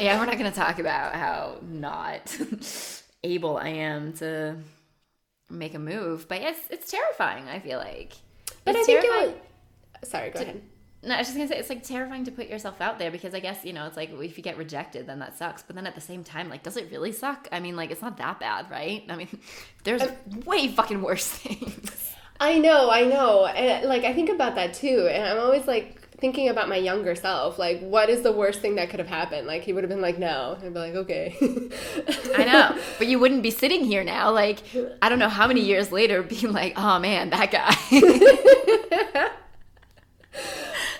yeah, 0.00 0.18
we're 0.18 0.26
not 0.26 0.38
going 0.38 0.50
to 0.50 0.56
talk 0.56 0.78
about 0.78 1.14
how 1.14 1.58
not 1.62 2.36
able 3.24 3.56
I 3.56 3.68
am 3.68 4.12
to 4.14 4.56
make 5.50 5.74
a 5.74 5.78
move, 5.78 6.28
but 6.28 6.40
it's 6.42 6.60
it's 6.70 6.90
terrifying. 6.90 7.48
I 7.48 7.60
feel 7.60 7.78
like, 7.78 8.12
but 8.64 8.76
I 8.76 8.82
think 8.84 9.04
it 9.04 9.10
would, 9.10 10.08
sorry, 10.08 10.30
go 10.30 10.40
ahead. 10.40 10.62
No, 11.02 11.14
I 11.14 11.18
was 11.18 11.26
just 11.26 11.36
gonna 11.36 11.48
say 11.48 11.58
it's 11.58 11.68
like 11.68 11.82
terrifying 11.82 12.24
to 12.24 12.32
put 12.32 12.48
yourself 12.48 12.80
out 12.80 12.98
there 12.98 13.10
because 13.10 13.34
I 13.34 13.40
guess 13.40 13.64
you 13.64 13.74
know 13.74 13.86
it's 13.86 13.96
like 13.96 14.10
if 14.10 14.38
you 14.38 14.42
get 14.42 14.56
rejected, 14.56 15.06
then 15.06 15.18
that 15.18 15.36
sucks. 15.36 15.62
But 15.62 15.76
then 15.76 15.86
at 15.86 15.94
the 15.94 16.00
same 16.00 16.24
time, 16.24 16.48
like, 16.48 16.62
does 16.62 16.76
it 16.76 16.88
really 16.90 17.12
suck? 17.12 17.46
I 17.52 17.60
mean, 17.60 17.76
like, 17.76 17.90
it's 17.90 18.00
not 18.02 18.16
that 18.18 18.40
bad, 18.40 18.70
right? 18.70 19.04
I 19.08 19.16
mean, 19.16 19.28
there's 19.84 20.02
way 20.46 20.68
fucking 20.68 21.02
worse 21.02 21.26
things. 21.26 22.14
I 22.40 22.58
know, 22.58 22.90
I 22.90 23.04
know. 23.04 23.46
And 23.46 23.88
like 23.88 24.04
I 24.04 24.12
think 24.12 24.28
about 24.30 24.54
that 24.56 24.74
too. 24.74 25.08
And 25.10 25.24
I'm 25.24 25.38
always 25.38 25.66
like 25.66 26.03
thinking 26.24 26.48
about 26.48 26.70
my 26.70 26.76
younger 26.76 27.14
self. 27.14 27.58
Like, 27.58 27.80
what 27.80 28.08
is 28.08 28.22
the 28.22 28.32
worst 28.32 28.60
thing 28.60 28.76
that 28.76 28.88
could 28.88 28.98
have 28.98 29.08
happened? 29.08 29.46
Like 29.46 29.62
he 29.62 29.74
would 29.74 29.84
have 29.84 29.90
been 29.90 30.00
like, 30.00 30.18
no. 30.18 30.54
And 30.54 30.64
I'd 30.64 30.72
be 30.72 30.78
like, 30.80 30.94
okay. 30.94 31.36
I 32.34 32.44
know, 32.44 32.78
but 32.98 33.08
you 33.08 33.18
wouldn't 33.18 33.42
be 33.42 33.50
sitting 33.50 33.84
here 33.84 34.02
now, 34.02 34.30
like 34.30 34.60
I 35.02 35.10
don't 35.10 35.18
know 35.18 35.28
how 35.28 35.46
many 35.46 35.60
years 35.60 35.92
later, 35.92 36.22
being 36.22 36.50
like, 36.50 36.72
oh 36.78 36.98
man, 36.98 37.28
that 37.28 37.50
guy. 37.50 37.76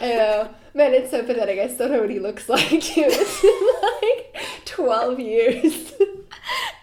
I 0.03 0.09
know. 0.13 0.51
Man, 0.75 0.93
it's 0.93 1.11
so 1.11 1.25
pathetic. 1.25 1.59
I 1.59 1.69
still 1.69 1.89
know 1.89 2.03
what 2.03 2.11
he 2.11 2.19
looks 2.19 2.47
like. 2.51 2.71
It's 2.99 3.41
been 3.41 3.69
like 4.03 4.67
12 4.67 5.21
years. 5.21 5.93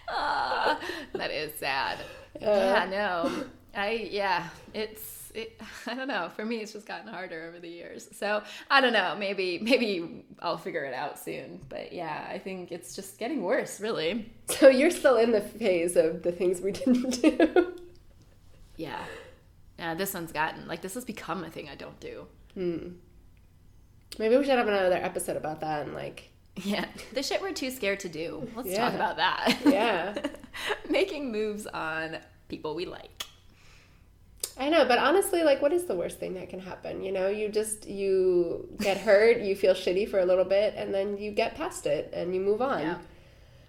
Ah, 0.08 0.80
that 1.12 1.30
is 1.30 1.54
sad. 1.60 1.98
Uh, 2.40 2.46
yeah, 2.46 2.88
no, 2.90 3.44
I 3.72 4.08
yeah, 4.10 4.48
it's 4.74 5.21
it, 5.34 5.60
I 5.86 5.94
don't 5.94 6.08
know. 6.08 6.30
For 6.36 6.44
me, 6.44 6.56
it's 6.58 6.72
just 6.72 6.86
gotten 6.86 7.08
harder 7.08 7.46
over 7.48 7.58
the 7.58 7.68
years. 7.68 8.08
So 8.12 8.42
I 8.70 8.80
don't 8.80 8.92
know. 8.92 9.16
Maybe 9.18 9.58
maybe 9.60 10.24
I'll 10.40 10.58
figure 10.58 10.84
it 10.84 10.94
out 10.94 11.18
soon. 11.18 11.60
But 11.68 11.92
yeah, 11.92 12.26
I 12.30 12.38
think 12.38 12.70
it's 12.72 12.94
just 12.94 13.18
getting 13.18 13.42
worse. 13.42 13.80
Really. 13.80 14.30
So 14.48 14.68
you're 14.68 14.90
still 14.90 15.16
in 15.16 15.30
the 15.32 15.40
phase 15.40 15.96
of 15.96 16.22
the 16.22 16.32
things 16.32 16.60
we 16.60 16.72
didn't 16.72 17.22
do. 17.22 17.72
Yeah. 18.76 19.02
Yeah. 19.78 19.94
This 19.94 20.14
one's 20.14 20.32
gotten 20.32 20.66
like 20.68 20.82
this 20.82 20.94
has 20.94 21.04
become 21.04 21.44
a 21.44 21.50
thing 21.50 21.68
I 21.68 21.74
don't 21.74 21.98
do. 22.00 22.26
Hmm. 22.54 22.88
Maybe 24.18 24.36
we 24.36 24.44
should 24.44 24.58
have 24.58 24.68
another 24.68 24.96
episode 24.96 25.36
about 25.38 25.60
that 25.60 25.86
and 25.86 25.94
like, 25.94 26.28
Yeah, 26.64 26.84
the 27.14 27.22
shit 27.22 27.40
we're 27.40 27.52
too 27.54 27.70
scared 27.70 28.00
to 28.00 28.10
do. 28.10 28.46
Let's 28.54 28.68
Yeah. 28.68 28.84
talk 28.84 28.94
about 28.94 29.16
that. 29.16 29.56
yeah. 29.64 30.14
Making 30.90 31.32
moves 31.32 31.66
on 31.66 32.18
people 32.48 32.74
we 32.74 32.84
like. 32.84 33.22
I 34.58 34.68
know, 34.68 34.84
but 34.84 34.98
honestly, 34.98 35.42
like, 35.42 35.62
what 35.62 35.72
is 35.72 35.84
the 35.84 35.94
worst 35.94 36.18
thing 36.18 36.34
that 36.34 36.48
can 36.48 36.60
happen? 36.60 37.02
You 37.02 37.12
know, 37.12 37.28
you 37.28 37.48
just 37.48 37.86
you 37.88 38.68
get 38.80 38.98
hurt, 38.98 39.40
you 39.40 39.56
feel 39.56 39.74
shitty 39.74 40.08
for 40.08 40.18
a 40.18 40.26
little 40.26 40.44
bit, 40.44 40.74
and 40.76 40.92
then 40.92 41.16
you 41.18 41.30
get 41.30 41.54
past 41.54 41.86
it 41.86 42.10
and 42.12 42.34
you 42.34 42.40
move 42.40 42.60
on. 42.60 42.80
Yeah. 42.80 42.98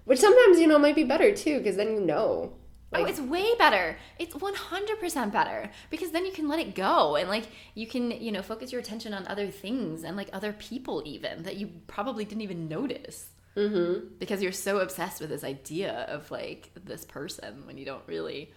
Which 0.06 0.20
sometimes 0.20 0.60
you 0.60 0.68
know 0.68 0.78
might 0.80 0.96
be 0.96 1.04
better 1.06 1.34
too, 1.34 1.60
because 1.60 1.78
then 1.78 1.94
you 1.94 2.02
know. 2.02 2.54
oh, 2.94 3.06
it's 3.06 3.20
way 3.20 3.56
better. 3.58 3.98
It's 4.20 4.36
100% 4.36 5.32
better 5.32 5.72
because 5.90 6.12
then 6.12 6.26
you 6.26 6.32
can 6.32 6.48
let 6.48 6.60
it 6.60 6.76
go 6.76 7.16
and 7.16 7.28
like 7.28 7.46
you 7.74 7.88
can, 7.88 8.12
you 8.12 8.32
know, 8.32 8.44
focus 8.44 8.72
your 8.72 8.82
attention 8.82 9.14
on 9.16 9.26
other 9.26 9.48
things 9.48 10.04
and 10.04 10.16
like 10.16 10.30
other 10.32 10.54
people 10.54 11.02
even 11.06 11.44
that 11.44 11.56
you 11.56 11.72
probably 11.88 12.26
didn't 12.26 12.42
even 12.42 12.68
notice. 12.68 13.30
Mm-hmm. 13.56 14.16
Because 14.20 14.44
you're 14.44 14.52
so 14.52 14.80
obsessed 14.80 15.22
with 15.22 15.30
this 15.30 15.44
idea 15.44 16.06
of 16.10 16.30
like 16.30 16.72
this 16.84 17.06
person 17.06 17.66
when 17.66 17.78
you 17.78 17.86
don't 17.86 18.04
really 18.08 18.52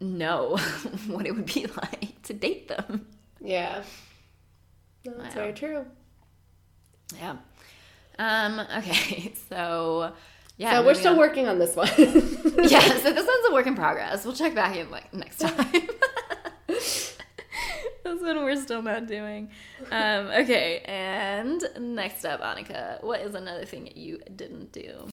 know 0.00 0.56
what 1.06 1.26
it 1.26 1.34
would 1.34 1.46
be 1.46 1.66
like 1.82 2.22
to 2.24 2.32
date 2.34 2.68
them. 2.68 3.06
yeah. 3.40 3.82
No, 5.04 5.12
that's 5.18 5.36
Wow. 5.36 5.42
very 5.42 5.52
true. 5.52 5.86
Yeah. 7.16 7.36
Um, 8.18 8.58
okay, 8.78 9.32
so 9.48 10.12
yeah. 10.56 10.72
so 10.80 10.86
we're 10.86 10.94
still 10.94 11.12
on. 11.12 11.18
working 11.18 11.46
on 11.46 11.58
this 11.60 11.76
one. 11.76 11.86
yeah, 11.96 12.80
so 12.80 13.12
this 13.12 13.26
one's 13.26 13.46
a 13.48 13.52
work 13.52 13.66
in 13.66 13.74
progress. 13.76 14.24
We'll 14.24 14.34
check 14.34 14.54
back 14.54 14.74
in 14.76 14.90
like 14.90 15.12
next 15.14 15.38
time. 15.38 15.70
this 16.66 17.14
one 18.04 18.44
we're 18.44 18.60
still 18.60 18.82
not 18.82 19.06
doing. 19.06 19.50
Um, 19.92 20.26
okay, 20.28 20.80
and 20.86 21.62
next 21.78 22.24
up, 22.24 22.40
Annika, 22.40 23.02
what 23.04 23.20
is 23.20 23.34
another 23.34 23.64
thing 23.64 23.90
you 23.94 24.18
didn't 24.34 24.72
do? 24.72 25.08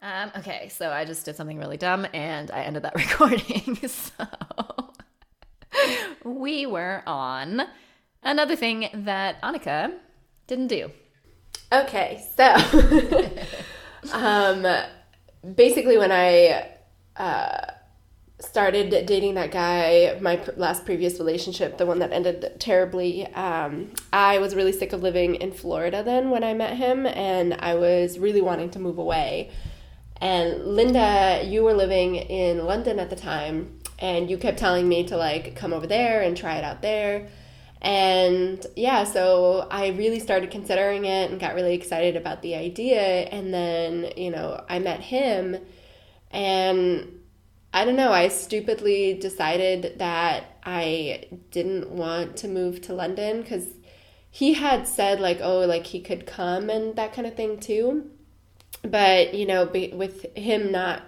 Um, 0.00 0.30
okay, 0.38 0.68
so 0.68 0.90
I 0.90 1.04
just 1.04 1.24
did 1.24 1.34
something 1.36 1.58
really 1.58 1.76
dumb 1.76 2.06
and 2.12 2.50
I 2.50 2.62
ended 2.62 2.84
that 2.84 2.94
recording. 2.94 3.76
So 3.86 4.26
we 6.24 6.66
were 6.66 7.02
on 7.06 7.62
another 8.22 8.56
thing 8.56 8.88
that 8.92 9.40
Annika 9.42 9.92
didn't 10.46 10.68
do. 10.68 10.90
Okay, 11.72 12.24
so 12.36 12.54
um, 14.12 14.66
basically, 15.54 15.98
when 15.98 16.10
I 16.10 16.70
uh, 17.16 17.72
started 18.40 19.06
dating 19.06 19.34
that 19.34 19.50
guy, 19.50 20.16
my 20.20 20.36
pr- 20.36 20.52
last 20.56 20.86
previous 20.86 21.18
relationship, 21.18 21.76
the 21.76 21.84
one 21.84 21.98
that 21.98 22.12
ended 22.12 22.56
terribly, 22.58 23.26
um, 23.34 23.92
I 24.12 24.38
was 24.38 24.54
really 24.54 24.72
sick 24.72 24.94
of 24.94 25.02
living 25.02 25.34
in 25.34 25.52
Florida 25.52 26.02
then 26.02 26.30
when 26.30 26.42
I 26.42 26.54
met 26.54 26.76
him, 26.76 27.06
and 27.06 27.54
I 27.54 27.74
was 27.74 28.18
really 28.18 28.40
wanting 28.40 28.70
to 28.70 28.78
move 28.78 28.96
away. 28.96 29.50
And 30.20 30.64
Linda, 30.64 31.42
you 31.44 31.62
were 31.62 31.74
living 31.74 32.16
in 32.16 32.64
London 32.64 32.98
at 32.98 33.10
the 33.10 33.16
time, 33.16 33.80
and 33.98 34.30
you 34.30 34.38
kept 34.38 34.58
telling 34.58 34.88
me 34.88 35.04
to 35.04 35.16
like 35.16 35.54
come 35.54 35.72
over 35.72 35.86
there 35.86 36.22
and 36.22 36.36
try 36.36 36.56
it 36.56 36.64
out 36.64 36.82
there. 36.82 37.28
And 37.80 38.64
yeah, 38.74 39.04
so 39.04 39.68
I 39.70 39.88
really 39.88 40.18
started 40.18 40.50
considering 40.50 41.04
it 41.04 41.30
and 41.30 41.38
got 41.38 41.54
really 41.54 41.74
excited 41.74 42.16
about 42.16 42.42
the 42.42 42.56
idea. 42.56 43.00
And 43.00 43.54
then, 43.54 44.12
you 44.16 44.30
know, 44.30 44.64
I 44.68 44.80
met 44.80 45.00
him, 45.00 45.56
and 46.32 47.20
I 47.72 47.84
don't 47.84 47.96
know, 47.96 48.12
I 48.12 48.28
stupidly 48.28 49.14
decided 49.14 49.98
that 49.98 50.58
I 50.64 51.28
didn't 51.52 51.90
want 51.90 52.36
to 52.38 52.48
move 52.48 52.80
to 52.82 52.92
London 52.94 53.42
because 53.42 53.68
he 54.30 54.54
had 54.54 54.88
said, 54.88 55.20
like, 55.20 55.38
oh, 55.40 55.60
like 55.60 55.86
he 55.86 56.00
could 56.00 56.26
come 56.26 56.70
and 56.70 56.96
that 56.96 57.12
kind 57.12 57.26
of 57.26 57.36
thing 57.36 57.60
too 57.60 58.10
but 58.82 59.34
you 59.34 59.46
know 59.46 59.66
be, 59.66 59.92
with 59.94 60.26
him 60.36 60.70
not 60.70 61.02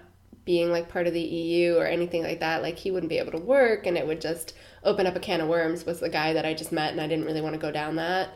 being 0.45 0.71
like 0.71 0.89
part 0.89 1.07
of 1.07 1.13
the 1.13 1.21
EU 1.21 1.77
or 1.77 1.87
anything 1.87 2.23
like 2.23 2.41
that 2.41 2.63
like 2.63 2.79
he 2.79 2.91
wouldn't 2.91 3.11
be 3.11 3.19
able 3.19 3.33
to 3.33 3.39
work 3.39 3.87
and 3.87 3.97
it 3.97 4.07
would 4.07 4.21
just 4.21 4.55
open 4.85 5.07
up 5.07 5.15
a 5.15 5.21
can 5.21 5.41
of 5.41 5.49
worms 5.49 5.85
with 5.85 6.01
the 6.01 6.09
guy 6.09 6.33
that 6.33 6.47
I 6.47 6.55
just 6.55 6.73
met 6.73 6.93
and 6.93 7.01
I 7.01 7.07
didn't 7.07 7.27
really 7.27 7.43
want 7.43 7.55
to 7.55 7.61
go 7.61 7.71
down 7.71 7.97
that. 7.97 8.31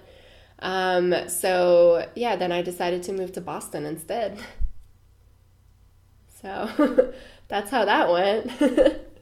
Um 0.61 1.29
so 1.29 2.09
yeah 2.15 2.37
then 2.37 2.53
I 2.53 2.63
decided 2.63 3.03
to 3.05 3.13
move 3.13 3.33
to 3.33 3.41
Boston 3.41 3.87
instead. 3.87 4.39
So 6.43 7.15
that's 7.49 7.71
how 7.71 7.87
that 7.87 8.13
went 8.13 8.53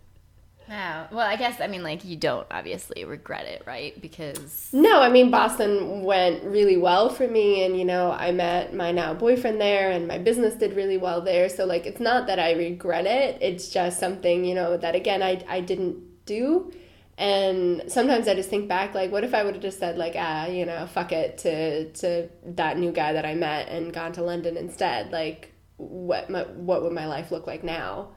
Wow. 0.72 1.06
Well, 1.12 1.26
I 1.26 1.36
guess 1.36 1.60
I 1.60 1.66
mean 1.66 1.82
like 1.82 2.02
you 2.02 2.16
don't 2.16 2.46
obviously 2.50 3.04
regret 3.04 3.44
it, 3.44 3.62
right? 3.66 4.00
Because 4.00 4.70
No, 4.72 5.02
I 5.02 5.10
mean 5.10 5.30
Boston 5.30 6.00
went 6.02 6.42
really 6.44 6.78
well 6.78 7.10
for 7.10 7.28
me 7.28 7.62
and 7.62 7.78
you 7.78 7.84
know, 7.84 8.10
I 8.10 8.32
met 8.32 8.72
my 8.74 8.90
now 8.90 9.12
boyfriend 9.12 9.60
there 9.60 9.90
and 9.90 10.08
my 10.08 10.16
business 10.16 10.54
did 10.54 10.74
really 10.74 10.96
well 10.96 11.20
there. 11.20 11.50
So 11.50 11.66
like 11.66 11.84
it's 11.84 12.00
not 12.00 12.26
that 12.28 12.38
I 12.38 12.52
regret 12.52 13.04
it. 13.04 13.36
It's 13.42 13.68
just 13.68 14.00
something, 14.00 14.46
you 14.46 14.54
know, 14.54 14.78
that 14.78 14.94
again 14.94 15.22
I 15.22 15.44
I 15.46 15.60
didn't 15.60 16.24
do. 16.24 16.72
And 17.18 17.82
sometimes 17.88 18.26
I 18.26 18.34
just 18.34 18.48
think 18.48 18.66
back 18.66 18.94
like 18.94 19.12
what 19.12 19.24
if 19.24 19.34
I 19.34 19.44
would 19.44 19.52
have 19.52 19.62
just 19.62 19.78
said 19.78 19.98
like 19.98 20.14
ah, 20.16 20.46
you 20.46 20.64
know, 20.64 20.86
fuck 20.86 21.12
it 21.12 21.36
to 21.38 21.92
to 21.92 22.30
that 22.46 22.78
new 22.78 22.92
guy 22.92 23.12
that 23.12 23.26
I 23.26 23.34
met 23.34 23.68
and 23.68 23.92
gone 23.92 24.12
to 24.14 24.22
London 24.22 24.56
instead. 24.56 25.12
Like 25.12 25.52
what 25.76 26.30
my, 26.30 26.44
what 26.44 26.82
would 26.82 26.94
my 26.94 27.06
life 27.06 27.30
look 27.30 27.46
like 27.46 27.62
now? 27.62 28.12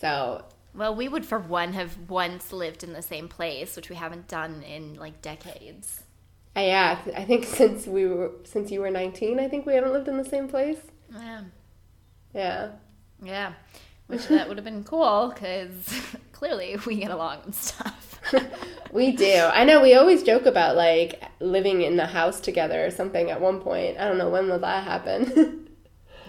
So, 0.00 0.44
well, 0.74 0.94
we 0.94 1.08
would 1.08 1.26
for 1.26 1.38
one 1.38 1.72
have 1.74 2.08
once 2.10 2.52
lived 2.52 2.82
in 2.82 2.92
the 2.92 3.02
same 3.02 3.28
place, 3.28 3.76
which 3.76 3.88
we 3.90 3.96
haven't 3.96 4.28
done 4.28 4.62
in 4.62 4.94
like 4.94 5.20
decades. 5.22 6.02
uh, 6.56 6.60
yeah, 6.60 6.98
I 7.16 7.24
think 7.24 7.44
since 7.60 7.86
we 7.86 8.06
were 8.06 8.32
since 8.44 8.70
you 8.70 8.80
were 8.80 8.90
19, 8.90 9.38
I 9.40 9.48
think 9.48 9.66
we 9.66 9.74
haven't 9.74 9.92
lived 9.92 10.08
in 10.08 10.16
the 10.18 10.24
same 10.24 10.48
place. 10.48 10.78
Yeah. 11.14 11.42
Yeah. 12.34 12.70
Yeah. 13.22 13.52
Which 14.06 14.28
that 14.28 14.48
would 14.48 14.56
have 14.58 14.64
been 14.64 14.84
cool 14.84 15.30
because 15.34 15.88
clearly 16.32 16.76
we 16.86 16.96
get 16.96 17.10
along 17.10 17.38
and 17.44 17.54
stuff. 17.54 18.20
We 18.92 19.12
do. 19.12 19.32
I 19.52 19.64
know 19.64 19.80
we 19.80 19.94
always 19.94 20.22
joke 20.22 20.44
about 20.44 20.76
like 20.76 21.22
living 21.40 21.80
in 21.82 21.96
the 21.96 22.04
house 22.06 22.40
together 22.40 22.84
or 22.84 22.90
something 22.90 23.30
at 23.30 23.40
one 23.40 23.60
point. 23.60 23.96
I 23.98 24.06
don't 24.06 24.18
know 24.18 24.28
when 24.28 24.48
will 24.50 24.58
that 24.58 24.84
happen. 24.84 25.68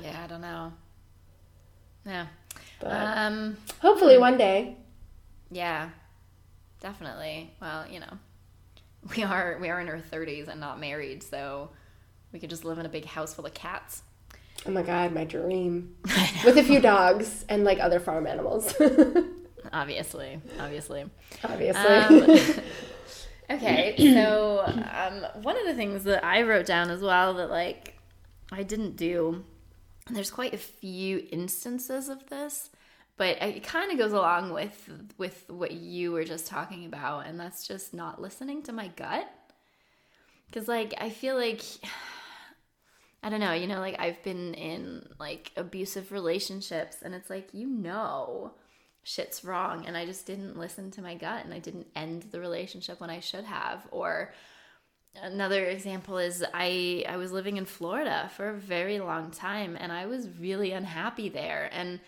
yeah, 0.02 0.22
I 0.24 0.28
don't 0.28 0.42
know. 0.42 0.72
Yeah. 2.06 2.28
But 2.84 3.18
Um. 3.18 3.58
hopefully 3.82 4.18
one 4.18 4.38
day. 4.38 4.78
Yeah. 5.52 5.90
Definitely. 6.80 7.54
Well, 7.62 7.86
you 7.90 8.00
know, 8.00 8.18
we 9.16 9.24
are 9.24 9.58
we 9.62 9.70
are 9.70 9.80
in 9.80 9.88
our 9.90 10.00
30s 10.00 10.48
and 10.48 10.60
not 10.60 10.80
married, 10.80 11.24
so 11.24 11.70
we 12.32 12.40
could 12.40 12.50
just 12.50 12.66
live 12.66 12.80
in 12.80 12.86
a 12.86 12.90
big 12.90 13.06
house 13.06 13.34
full 13.34 13.46
of 13.46 13.54
cats. 13.54 14.04
Oh 14.66 14.72
my 14.72 14.82
god, 14.82 15.14
my 15.14 15.24
dream. 15.26 15.96
With 16.46 16.58
a 16.58 16.64
few 16.64 16.80
dogs 16.80 17.46
and 17.50 17.64
like 17.64 17.80
other 17.80 18.00
farm 18.00 18.28
animals. 18.28 18.74
obviously, 19.74 20.40
obviously. 20.60 21.06
Obviously. 21.44 21.82
Um, 21.82 22.38
okay, 23.50 23.96
so 23.98 24.64
um, 24.66 25.42
one 25.44 25.58
of 25.58 25.66
the 25.66 25.74
things 25.74 26.04
that 26.06 26.24
I 26.24 26.44
wrote 26.44 26.66
down 26.66 26.90
as 26.90 27.02
well 27.02 27.34
that 27.36 27.50
like 27.50 27.98
I 28.52 28.64
didn't 28.64 28.96
do, 28.96 29.44
and 30.08 30.16
there's 30.16 30.32
quite 30.32 30.54
a 30.54 30.58
few 30.58 31.28
instances 31.32 32.10
of 32.10 32.28
this, 32.30 32.70
but 33.18 33.42
it 33.42 33.64
kind 33.64 33.92
of 33.92 33.98
goes 33.98 34.12
along 34.12 34.52
with 34.52 34.90
with 35.18 35.46
what 35.50 35.72
you 35.72 36.12
were 36.12 36.24
just 36.24 36.48
talking 36.48 36.86
about, 36.86 37.26
and 37.26 37.40
that's 37.40 37.68
just 37.68 37.94
not 37.94 38.22
listening 38.22 38.64
to 38.64 38.74
my 38.74 38.90
gut. 38.90 39.32
Because 40.48 40.68
like 40.68 40.94
I 41.00 41.10
feel 41.10 41.36
like 41.36 41.64
I 43.24 43.30
don't 43.30 43.40
know, 43.40 43.54
you 43.54 43.68
know, 43.68 43.80
like 43.80 43.96
I've 44.00 44.22
been 44.24 44.54
in 44.56 45.08
like 45.20 45.52
abusive 45.56 46.12
relationships, 46.12 46.98
and 47.02 47.16
it's 47.16 47.30
like 47.30 47.50
you 47.54 47.68
know 47.68 48.54
shit's 49.04 49.44
wrong 49.44 49.86
and 49.86 49.98
I 49.98 50.06
just 50.06 50.26
didn't 50.26 50.58
listen 50.58 50.90
to 50.92 51.02
my 51.02 51.16
gut 51.16 51.44
and 51.44 51.54
I 51.54 51.60
didn't 51.60 51.88
end 51.94 52.24
the 52.32 52.40
relationship 52.40 53.02
when 53.02 53.10
I 53.10 53.20
should 53.20 53.44
have 53.44 53.86
or 53.92 54.34
another 55.22 55.66
example 55.66 56.18
is 56.18 56.44
I 56.54 57.06
I 57.08 57.18
was 57.18 57.32
living 57.32 57.58
in 57.58 57.66
Florida 57.66 58.30
for 58.36 58.50
a 58.50 58.54
very 58.54 59.00
long 59.00 59.32
time 59.32 59.78
and 59.80 59.92
I 59.92 60.06
was 60.06 60.30
really 60.40 60.72
unhappy 60.72 61.30
there 61.30 61.70
and 61.72 62.00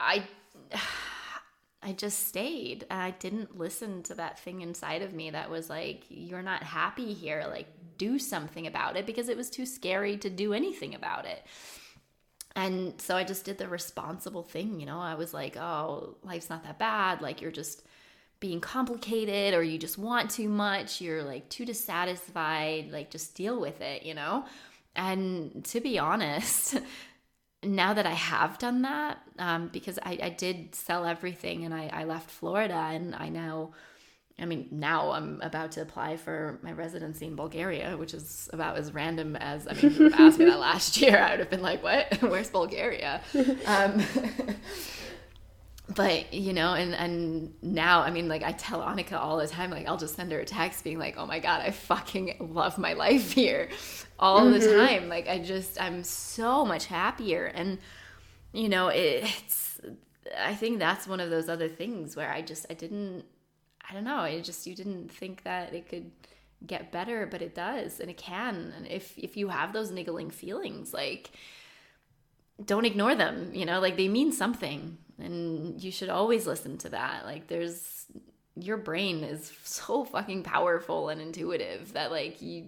I 0.00 0.24
I 1.84 1.92
just 1.92 2.28
stayed. 2.28 2.86
And 2.90 3.00
I 3.00 3.10
didn't 3.10 3.58
listen 3.58 4.04
to 4.04 4.14
that 4.14 4.38
thing 4.38 4.60
inside 4.60 5.02
of 5.02 5.12
me 5.12 5.30
that 5.30 5.50
was 5.50 5.68
like 5.68 6.04
you're 6.08 6.42
not 6.42 6.62
happy 6.62 7.12
here 7.12 7.44
like 7.48 7.66
do 7.98 8.18
something 8.18 8.66
about 8.66 8.96
it 8.96 9.06
because 9.06 9.28
it 9.28 9.36
was 9.36 9.50
too 9.50 9.66
scary 9.66 10.16
to 10.18 10.30
do 10.30 10.52
anything 10.52 10.94
about 10.94 11.26
it. 11.26 11.44
And 12.54 13.00
so 13.00 13.16
I 13.16 13.24
just 13.24 13.44
did 13.46 13.56
the 13.58 13.68
responsible 13.68 14.42
thing, 14.42 14.78
you 14.78 14.84
know. 14.84 15.00
I 15.00 15.14
was 15.14 15.32
like, 15.32 15.56
"Oh, 15.56 16.16
life's 16.22 16.50
not 16.50 16.64
that 16.64 16.78
bad. 16.78 17.22
Like 17.22 17.40
you're 17.40 17.50
just 17.50 17.82
being 18.42 18.60
complicated 18.60 19.54
or 19.54 19.62
you 19.62 19.78
just 19.78 19.96
want 19.96 20.28
too 20.28 20.48
much, 20.48 21.00
you're 21.00 21.22
like 21.22 21.48
too 21.48 21.64
dissatisfied, 21.64 22.90
like 22.90 23.08
just 23.08 23.36
deal 23.36 23.60
with 23.60 23.80
it, 23.80 24.02
you 24.02 24.14
know? 24.14 24.44
And 24.96 25.64
to 25.66 25.80
be 25.80 25.96
honest, 26.00 26.76
now 27.62 27.94
that 27.94 28.04
I 28.04 28.10
have 28.10 28.58
done 28.58 28.82
that, 28.82 29.18
um, 29.38 29.70
because 29.72 29.96
I, 30.02 30.18
I 30.20 30.30
did 30.30 30.74
sell 30.74 31.06
everything 31.06 31.64
and 31.64 31.72
I, 31.72 31.88
I 31.92 32.02
left 32.02 32.28
Florida 32.30 32.74
and 32.74 33.14
I 33.14 33.28
now, 33.28 33.74
I 34.40 34.44
mean, 34.46 34.66
now 34.72 35.12
I'm 35.12 35.40
about 35.40 35.70
to 35.72 35.82
apply 35.82 36.16
for 36.16 36.58
my 36.62 36.72
residency 36.72 37.26
in 37.26 37.36
Bulgaria, 37.36 37.96
which 37.96 38.12
is 38.12 38.50
about 38.52 38.76
as 38.76 38.92
random 38.92 39.36
as, 39.36 39.68
I 39.68 39.74
mean, 39.74 39.86
if 39.86 39.98
you 40.00 40.10
asked 40.14 40.40
me 40.40 40.46
that 40.46 40.58
last 40.72 41.00
year, 41.00 41.16
I 41.16 41.30
would 41.30 41.38
have 41.38 41.50
been 41.50 41.62
like, 41.62 41.80
what? 41.84 42.12
Where's 42.22 42.50
Bulgaria? 42.50 43.20
Um, 43.66 44.02
but 45.94 46.32
you 46.32 46.52
know 46.52 46.74
and 46.74 46.94
and 46.94 47.54
now 47.62 48.02
i 48.02 48.10
mean 48.10 48.28
like 48.28 48.42
i 48.42 48.52
tell 48.52 48.80
annika 48.80 49.14
all 49.14 49.38
the 49.38 49.46
time 49.46 49.70
like 49.70 49.86
i'll 49.86 49.96
just 49.96 50.14
send 50.14 50.30
her 50.30 50.40
a 50.40 50.44
text 50.44 50.84
being 50.84 50.98
like 50.98 51.16
oh 51.16 51.26
my 51.26 51.38
god 51.38 51.60
i 51.60 51.70
fucking 51.70 52.36
love 52.38 52.78
my 52.78 52.92
life 53.04 53.32
here 53.32 53.68
all 54.18 54.42
mm-hmm. 54.42 54.60
the 54.60 54.76
time. 54.76 55.08
Like 55.08 55.28
i 55.28 55.38
just 55.38 55.80
i'm 55.80 56.04
so 56.04 56.64
much 56.64 56.86
happier. 56.86 57.46
And 57.46 57.78
you 58.52 58.68
know 58.68 58.88
it, 58.88 59.24
it's 59.24 59.80
i 60.38 60.54
think 60.54 60.78
that's 60.78 61.08
one 61.08 61.20
of 61.20 61.30
those 61.30 61.48
other 61.48 61.68
things 61.68 62.14
where 62.14 62.30
i 62.30 62.40
just 62.40 62.64
i 62.70 62.74
didn't 62.74 63.24
i 63.88 63.92
don't 63.92 64.04
know 64.04 64.18
i 64.18 64.40
just 64.40 64.66
you 64.66 64.74
didn't 64.74 65.10
think 65.10 65.42
that 65.42 65.74
it 65.74 65.88
could 65.88 66.10
get 66.66 66.92
better 66.92 67.26
but 67.26 67.42
it 67.42 67.54
does 67.54 68.00
and 68.00 68.10
it 68.10 68.16
can. 68.16 68.72
And 68.76 68.86
if 68.86 69.18
if 69.18 69.36
you 69.36 69.48
have 69.48 69.72
those 69.72 69.90
niggling 69.90 70.30
feelings 70.30 70.92
like 70.92 71.30
don't 72.64 72.84
ignore 72.84 73.14
them 73.14 73.50
you 73.52 73.64
know 73.64 73.80
like 73.80 73.96
they 73.96 74.08
mean 74.08 74.32
something 74.32 74.98
and 75.22 75.82
you 75.82 75.90
should 75.90 76.08
always 76.08 76.46
listen 76.46 76.78
to 76.78 76.90
that. 76.90 77.24
Like 77.24 77.46
there's 77.46 78.06
your 78.56 78.76
brain 78.76 79.24
is 79.24 79.52
so 79.64 80.04
fucking 80.04 80.42
powerful 80.42 81.08
and 81.08 81.20
intuitive 81.20 81.92
that 81.94 82.10
like 82.10 82.42
you 82.42 82.66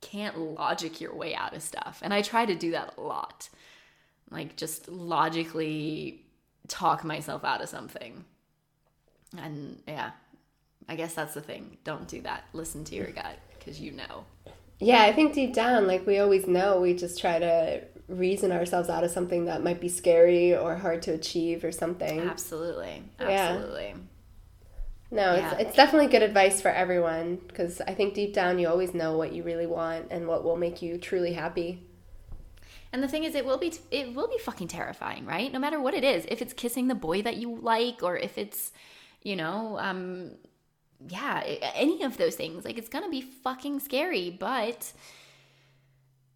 can't 0.00 0.38
logic 0.38 1.00
your 1.00 1.14
way 1.14 1.34
out 1.34 1.56
of 1.56 1.62
stuff 1.62 2.00
and 2.02 2.12
i 2.12 2.20
try 2.20 2.44
to 2.44 2.54
do 2.54 2.72
that 2.72 2.94
a 2.98 3.00
lot. 3.00 3.48
Like 4.30 4.56
just 4.56 4.88
logically 4.88 6.22
talk 6.68 7.04
myself 7.04 7.42
out 7.44 7.62
of 7.62 7.68
something. 7.68 8.24
And 9.38 9.82
yeah 9.88 10.10
i 10.88 10.96
guess 10.96 11.14
that's 11.14 11.34
the 11.34 11.40
thing. 11.40 11.78
Don't 11.84 12.06
do 12.06 12.20
that. 12.22 12.44
Listen 12.52 12.84
to 12.84 12.94
your 12.94 13.10
gut 13.10 13.38
because 13.58 13.80
you 13.80 13.92
know. 13.92 14.24
Yeah 14.78 15.02
i 15.02 15.12
think 15.12 15.32
deep 15.32 15.54
down 15.54 15.86
like 15.86 16.06
we 16.06 16.18
always 16.18 16.46
know. 16.46 16.80
We 16.80 16.94
just 16.94 17.18
try 17.18 17.38
to 17.38 17.82
reason 18.08 18.52
ourselves 18.52 18.88
out 18.88 19.04
of 19.04 19.10
something 19.10 19.46
that 19.46 19.62
might 19.62 19.80
be 19.80 19.88
scary 19.88 20.54
or 20.56 20.76
hard 20.76 21.02
to 21.02 21.12
achieve 21.12 21.64
or 21.64 21.72
something. 21.72 22.20
Absolutely. 22.20 23.02
Absolutely. 23.18 23.88
Yeah. 23.88 23.96
No, 25.10 25.34
yeah. 25.34 25.52
it's, 25.52 25.62
it's 25.62 25.76
definitely 25.76 26.08
good 26.08 26.22
advice 26.22 26.60
for 26.60 26.70
everyone 26.70 27.38
because 27.46 27.80
I 27.80 27.94
think 27.94 28.14
deep 28.14 28.34
down 28.34 28.58
you 28.58 28.68
always 28.68 28.94
know 28.94 29.16
what 29.16 29.32
you 29.32 29.42
really 29.42 29.66
want 29.66 30.08
and 30.10 30.26
what 30.26 30.42
will 30.42 30.56
make 30.56 30.82
you 30.82 30.98
truly 30.98 31.34
happy. 31.34 31.86
And 32.92 33.02
the 33.02 33.08
thing 33.08 33.24
is, 33.24 33.34
it 33.34 33.44
will 33.44 33.58
be 33.58 33.72
it 33.90 34.14
will 34.14 34.28
be 34.28 34.38
fucking 34.38 34.68
terrifying, 34.68 35.26
right? 35.26 35.52
No 35.52 35.58
matter 35.58 35.80
what 35.80 35.94
it 35.94 36.04
is, 36.04 36.26
if 36.28 36.40
it's 36.40 36.52
kissing 36.52 36.88
the 36.88 36.94
boy 36.94 37.22
that 37.22 37.36
you 37.36 37.56
like, 37.56 38.02
or 38.02 38.16
if 38.16 38.38
it's, 38.38 38.72
you 39.22 39.34
know, 39.34 39.78
um, 39.80 40.32
yeah, 41.08 41.42
any 41.74 42.02
of 42.04 42.16
those 42.18 42.36
things, 42.36 42.64
like 42.64 42.78
it's 42.78 42.88
gonna 42.88 43.10
be 43.10 43.20
fucking 43.20 43.80
scary. 43.80 44.30
But 44.30 44.92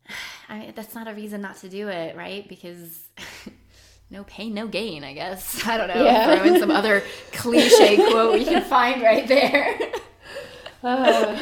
I 0.48 0.58
mean, 0.58 0.72
that's 0.74 0.94
not 0.94 1.08
a 1.08 1.14
reason 1.14 1.40
not 1.40 1.56
to 1.58 1.68
do 1.68 1.88
it, 1.88 2.16
right? 2.16 2.48
Because 2.48 3.08
no 4.10 4.24
pain, 4.24 4.54
no 4.54 4.66
gain, 4.66 5.04
I 5.04 5.12
guess. 5.12 5.66
I 5.66 5.76
don't 5.76 5.88
know. 5.88 6.04
Yeah. 6.04 6.36
Throw 6.36 6.54
in 6.54 6.60
some 6.60 6.70
other 6.70 7.02
cliche 7.32 7.96
quote 8.10 8.34
we 8.34 8.44
can 8.44 8.62
find 8.64 9.02
right 9.02 9.26
there. 9.26 9.78
uh. 10.82 11.36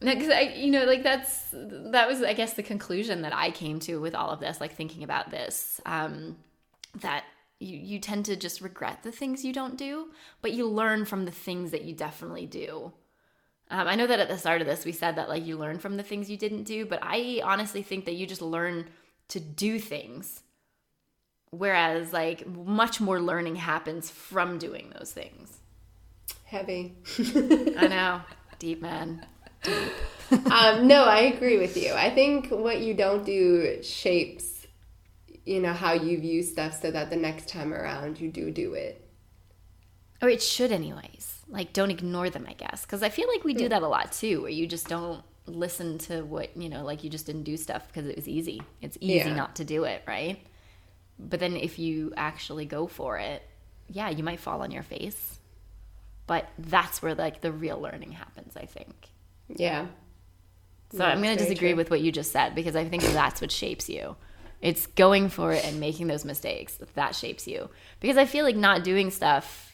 because 0.00 0.28
I, 0.28 0.54
you 0.56 0.70
know, 0.70 0.84
like 0.84 1.02
that's 1.02 1.46
that 1.52 2.08
was, 2.08 2.22
I 2.22 2.32
guess, 2.34 2.54
the 2.54 2.62
conclusion 2.62 3.22
that 3.22 3.34
I 3.34 3.50
came 3.50 3.80
to 3.80 4.00
with 4.00 4.14
all 4.14 4.30
of 4.30 4.40
this, 4.40 4.60
like 4.60 4.74
thinking 4.74 5.02
about 5.02 5.30
this, 5.30 5.80
um, 5.86 6.36
that 7.00 7.24
you 7.60 7.78
you 7.78 7.98
tend 7.98 8.26
to 8.26 8.36
just 8.36 8.60
regret 8.60 9.02
the 9.02 9.12
things 9.12 9.44
you 9.44 9.52
don't 9.52 9.76
do, 9.76 10.08
but 10.42 10.52
you 10.52 10.68
learn 10.68 11.04
from 11.04 11.24
the 11.24 11.30
things 11.30 11.70
that 11.70 11.82
you 11.84 11.94
definitely 11.94 12.46
do. 12.46 12.92
Um, 13.72 13.88
I 13.88 13.94
know 13.94 14.06
that 14.06 14.20
at 14.20 14.28
the 14.28 14.36
start 14.36 14.60
of 14.60 14.66
this, 14.66 14.84
we 14.84 14.92
said 14.92 15.16
that 15.16 15.30
like 15.30 15.46
you 15.46 15.56
learn 15.56 15.78
from 15.78 15.96
the 15.96 16.02
things 16.02 16.28
you 16.28 16.36
didn't 16.36 16.64
do, 16.64 16.84
but 16.84 16.98
I 17.00 17.40
honestly 17.42 17.82
think 17.82 18.04
that 18.04 18.12
you 18.12 18.26
just 18.26 18.42
learn 18.42 18.90
to 19.28 19.40
do 19.40 19.78
things. 19.78 20.42
Whereas, 21.50 22.12
like, 22.12 22.46
much 22.46 23.00
more 23.00 23.20
learning 23.20 23.56
happens 23.56 24.10
from 24.10 24.58
doing 24.58 24.92
those 24.98 25.12
things. 25.12 25.58
Heavy. 26.44 26.96
I 27.18 27.88
know. 27.88 28.20
Deep, 28.58 28.82
man. 28.82 29.26
Deep. 29.62 29.92
um, 30.50 30.86
no, 30.86 31.04
I 31.04 31.20
agree 31.34 31.58
with 31.58 31.76
you. 31.76 31.92
I 31.94 32.10
think 32.10 32.48
what 32.48 32.80
you 32.80 32.94
don't 32.94 33.24
do 33.24 33.82
shapes, 33.82 34.66
you 35.44 35.60
know, 35.60 35.72
how 35.72 35.92
you 35.92 36.18
view 36.20 36.42
stuff 36.42 36.80
so 36.80 36.90
that 36.90 37.10
the 37.10 37.16
next 37.16 37.48
time 37.48 37.72
around 37.72 38.20
you 38.20 38.30
do 38.30 38.50
do 38.50 38.74
it. 38.74 39.06
Or 40.20 40.28
it 40.28 40.42
should, 40.42 40.72
anyways 40.72 41.31
like 41.52 41.72
don't 41.72 41.90
ignore 41.90 42.30
them 42.30 42.46
i 42.48 42.54
guess. 42.54 42.82
Because 42.82 43.02
i 43.02 43.08
feel 43.08 43.28
like 43.28 43.44
we 43.44 43.54
do 43.54 43.68
that 43.68 43.82
a 43.82 43.88
lot 43.88 44.10
too 44.10 44.42
where 44.42 44.50
you 44.50 44.66
just 44.66 44.88
don't 44.88 45.22
listen 45.46 45.98
to 45.98 46.22
what 46.22 46.56
you 46.56 46.68
know 46.68 46.84
like 46.84 47.02
you 47.02 47.10
just 47.10 47.26
didn't 47.26 47.42
do 47.42 47.56
stuff 47.56 47.86
because 47.86 48.08
it 48.08 48.16
was 48.16 48.26
easy. 48.26 48.62
It's 48.80 48.98
easy 49.00 49.28
yeah. 49.28 49.34
not 49.34 49.56
to 49.56 49.64
do 49.64 49.84
it 49.84 50.02
right? 50.06 50.44
But 51.18 51.38
then 51.38 51.56
if 51.56 51.78
you 51.78 52.12
actually 52.16 52.64
go 52.64 52.86
for 52.86 53.18
it 53.18 53.42
yeah 53.88 54.10
you 54.10 54.24
might 54.24 54.40
fall 54.40 54.62
on 54.62 54.70
your 54.70 54.82
face. 54.82 55.38
But 56.26 56.48
that's 56.58 57.02
where 57.02 57.14
like 57.14 57.40
the 57.40 57.52
real 57.52 57.80
learning 57.80 58.12
happens 58.12 58.56
i 58.56 58.64
think. 58.64 59.10
Yeah. 59.48 59.86
So 60.92 61.04
i'm 61.04 61.22
going 61.22 61.36
to 61.36 61.44
disagree 61.44 61.70
true. 61.70 61.76
with 61.76 61.90
what 61.90 62.00
you 62.00 62.10
just 62.10 62.32
said 62.32 62.54
because 62.54 62.76
i 62.76 62.84
think 62.84 63.02
that's 63.02 63.40
what 63.40 63.52
shapes 63.52 63.88
you. 63.88 64.16
It's 64.60 64.86
going 64.86 65.28
for 65.28 65.52
it 65.52 65.64
and 65.64 65.80
making 65.80 66.06
those 66.06 66.24
mistakes 66.24 66.78
that 66.94 67.14
shapes 67.14 67.46
you. 67.46 67.68
Because 68.00 68.16
i 68.16 68.24
feel 68.24 68.44
like 68.44 68.56
not 68.56 68.84
doing 68.84 69.10
stuff 69.10 69.71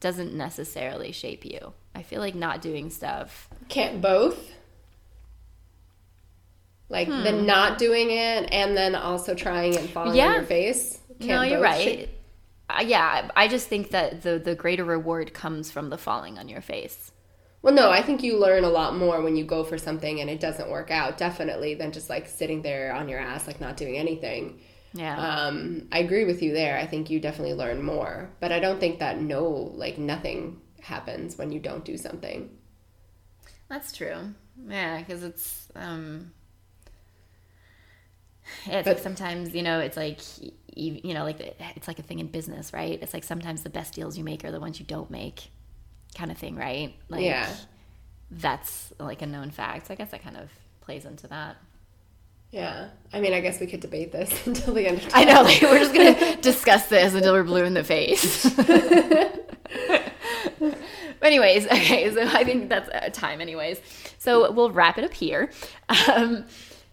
doesn't 0.00 0.34
necessarily 0.34 1.12
shape 1.12 1.44
you. 1.44 1.72
I 1.94 2.02
feel 2.02 2.20
like 2.20 2.34
not 2.34 2.60
doing 2.60 2.90
stuff. 2.90 3.48
Can't 3.68 4.00
both? 4.00 4.52
Like 6.88 7.08
hmm. 7.08 7.22
the 7.24 7.32
not 7.32 7.78
doing 7.78 8.10
it 8.10 8.48
and 8.52 8.76
then 8.76 8.94
also 8.94 9.34
trying 9.34 9.76
and 9.76 9.88
falling 9.90 10.16
yeah. 10.16 10.28
on 10.28 10.34
your 10.34 10.42
face? 10.44 11.00
Can't 11.18 11.28
no, 11.30 11.42
you're 11.42 11.60
right. 11.60 11.82
Shape? 11.82 12.10
Uh, 12.68 12.82
yeah, 12.84 13.30
I 13.36 13.48
just 13.48 13.68
think 13.68 13.90
that 13.90 14.22
the 14.22 14.38
the 14.38 14.54
greater 14.54 14.84
reward 14.84 15.32
comes 15.32 15.70
from 15.70 15.90
the 15.90 15.98
falling 15.98 16.38
on 16.38 16.48
your 16.48 16.60
face. 16.60 17.12
Well, 17.62 17.74
no, 17.74 17.90
I 17.90 18.02
think 18.02 18.22
you 18.22 18.38
learn 18.38 18.64
a 18.64 18.68
lot 18.68 18.96
more 18.96 19.22
when 19.22 19.34
you 19.34 19.44
go 19.44 19.64
for 19.64 19.78
something 19.78 20.20
and 20.20 20.30
it 20.30 20.38
doesn't 20.38 20.70
work 20.70 20.90
out, 20.90 21.18
definitely, 21.18 21.74
than 21.74 21.90
just 21.90 22.08
like 22.08 22.28
sitting 22.28 22.62
there 22.62 22.92
on 22.92 23.08
your 23.08 23.18
ass, 23.18 23.46
like 23.48 23.60
not 23.60 23.76
doing 23.76 23.96
anything. 23.96 24.60
Yeah. 24.96 25.16
Um, 25.18 25.88
I 25.92 25.98
agree 26.00 26.24
with 26.24 26.42
you 26.42 26.52
there. 26.52 26.78
I 26.78 26.86
think 26.86 27.10
you 27.10 27.20
definitely 27.20 27.54
learn 27.54 27.82
more, 27.82 28.30
but 28.40 28.52
I 28.52 28.58
don't 28.60 28.80
think 28.80 28.98
that 29.00 29.20
no, 29.20 29.44
like 29.74 29.98
nothing 29.98 30.60
happens 30.80 31.36
when 31.36 31.52
you 31.52 31.60
don't 31.60 31.84
do 31.84 31.96
something. 31.96 32.50
That's 33.68 33.92
true. 33.92 34.34
Yeah, 34.68 34.98
because 34.98 35.22
it's 35.22 35.68
um, 35.74 36.32
it's 38.64 38.84
But- 38.84 38.86
like 38.86 38.98
sometimes 38.98 39.54
you 39.54 39.62
know 39.62 39.80
it's 39.80 39.96
like 39.96 40.20
you, 40.74 41.00
you 41.02 41.14
know 41.14 41.24
like 41.24 41.40
it's 41.76 41.88
like 41.88 41.98
a 41.98 42.02
thing 42.02 42.18
in 42.20 42.28
business, 42.28 42.72
right? 42.72 42.98
It's 43.02 43.12
like 43.14 43.24
sometimes 43.24 43.62
the 43.62 43.70
best 43.70 43.94
deals 43.94 44.16
you 44.16 44.24
make 44.24 44.44
are 44.44 44.52
the 44.52 44.60
ones 44.60 44.78
you 44.78 44.86
don't 44.86 45.10
make, 45.10 45.50
kind 46.14 46.30
of 46.30 46.38
thing, 46.38 46.54
right? 46.56 46.94
Like, 47.08 47.24
Yeah. 47.24 47.52
that's 48.30 48.92
like 48.98 49.22
a 49.22 49.26
known 49.26 49.50
fact. 49.50 49.88
So 49.88 49.94
I 49.94 49.96
guess 49.96 50.10
that 50.12 50.22
kind 50.22 50.36
of 50.36 50.50
plays 50.80 51.04
into 51.04 51.26
that. 51.28 51.56
Yeah. 52.50 52.88
I 53.12 53.20
mean, 53.20 53.32
I 53.32 53.40
guess 53.40 53.60
we 53.60 53.66
could 53.66 53.80
debate 53.80 54.12
this 54.12 54.46
until 54.46 54.74
the 54.74 54.86
end 54.86 54.98
of 54.98 55.10
I 55.14 55.24
know, 55.24 55.42
like 55.42 55.60
we're 55.62 55.78
just 55.78 55.94
gonna 55.94 56.36
discuss 56.40 56.88
this 56.88 57.14
until 57.14 57.32
we're 57.32 57.44
blue 57.44 57.64
in 57.64 57.74
the 57.74 57.84
face. 57.84 58.46
anyways, 61.22 61.66
okay, 61.66 62.12
so 62.14 62.22
I 62.22 62.44
think 62.44 62.68
that's 62.68 62.88
uh, 62.88 63.10
time, 63.12 63.40
anyways. 63.40 63.80
So 64.18 64.50
we'll 64.52 64.70
wrap 64.70 64.98
it 64.98 65.04
up 65.04 65.12
here. 65.12 65.50
Um, 66.08 66.44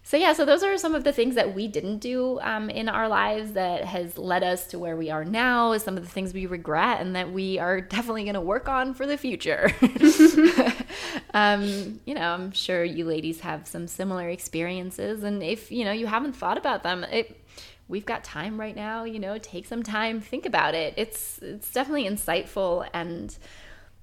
so 0.06 0.18
yeah, 0.18 0.34
so 0.34 0.44
those 0.44 0.62
are 0.62 0.76
some 0.76 0.94
of 0.94 1.02
the 1.02 1.14
things 1.14 1.34
that 1.34 1.54
we 1.54 1.66
didn't 1.66 1.98
do 1.98 2.38
um, 2.40 2.68
in 2.68 2.90
our 2.90 3.08
lives 3.08 3.52
that 3.52 3.86
has 3.86 4.18
led 4.18 4.42
us 4.42 4.66
to 4.66 4.78
where 4.78 4.98
we 4.98 5.10
are 5.10 5.24
now. 5.24 5.78
Some 5.78 5.96
of 5.96 6.04
the 6.04 6.10
things 6.10 6.34
we 6.34 6.44
regret 6.44 7.00
and 7.00 7.16
that 7.16 7.32
we 7.32 7.58
are 7.58 7.80
definitely 7.96 8.24
going 8.24 8.34
to 8.34 8.40
work 8.42 8.68
on 8.68 8.92
for 8.92 9.06
the 9.06 9.16
future. 9.16 9.70
um, 11.34 12.00
you 12.04 12.14
know, 12.14 12.34
I'm 12.34 12.52
sure 12.52 12.84
you 12.84 13.06
ladies 13.06 13.40
have 13.40 13.66
some 13.66 13.88
similar 13.88 14.28
experiences, 14.28 15.22
and 15.22 15.42
if 15.42 15.72
you 15.72 15.86
know 15.86 15.92
you 15.92 16.06
haven't 16.06 16.34
thought 16.34 16.58
about 16.58 16.82
them, 16.82 17.04
it 17.04 17.42
we've 17.88 18.04
got 18.04 18.24
time 18.24 18.60
right 18.60 18.76
now. 18.76 19.04
You 19.04 19.18
know, 19.18 19.38
take 19.38 19.64
some 19.64 19.82
time, 19.82 20.20
think 20.20 20.44
about 20.44 20.74
it. 20.74 20.92
It's 20.98 21.38
it's 21.38 21.72
definitely 21.72 22.04
insightful 22.04 22.86
and 22.92 23.34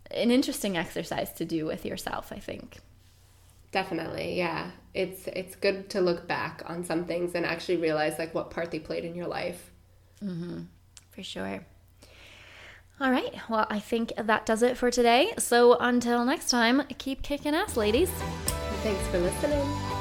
an 0.10 0.32
interesting 0.32 0.78
exercise 0.78 1.32
to 1.34 1.46
do 1.46 1.68
with 1.68 1.86
yourself. 1.86 2.32
I 2.32 2.40
think. 2.40 2.80
Definitely, 3.72 4.38
yeah. 4.38 4.72
It's 4.94 5.28
it's 5.28 5.56
good 5.56 5.90
to 5.92 6.02
look 6.02 6.28
back 6.28 6.62
on 6.66 6.84
some 6.84 7.06
things 7.06 7.36
and 7.36 7.46
actually 7.46 7.78
realize 7.78 8.20
like 8.20 8.36
what 8.36 8.52
part 8.52 8.72
they 8.72 8.80
played 8.80 9.06
in 9.06 9.16
your 9.16 9.28
life. 9.28 9.72
Mhm. 10.22 10.68
For 11.12 11.24
sure. 11.24 11.66
All 13.00 13.10
right. 13.10 13.34
Well, 13.50 13.66
I 13.70 13.80
think 13.80 14.14
that 14.18 14.46
does 14.46 14.62
it 14.62 14.78
for 14.78 14.92
today. 14.92 15.34
So 15.40 15.76
until 15.80 16.24
next 16.24 16.50
time, 16.50 16.84
keep 16.98 17.24
kicking 17.24 17.56
ass, 17.56 17.76
ladies. 17.76 18.10
Thanks 18.84 19.08
for 19.08 19.20
listening. 19.20 20.01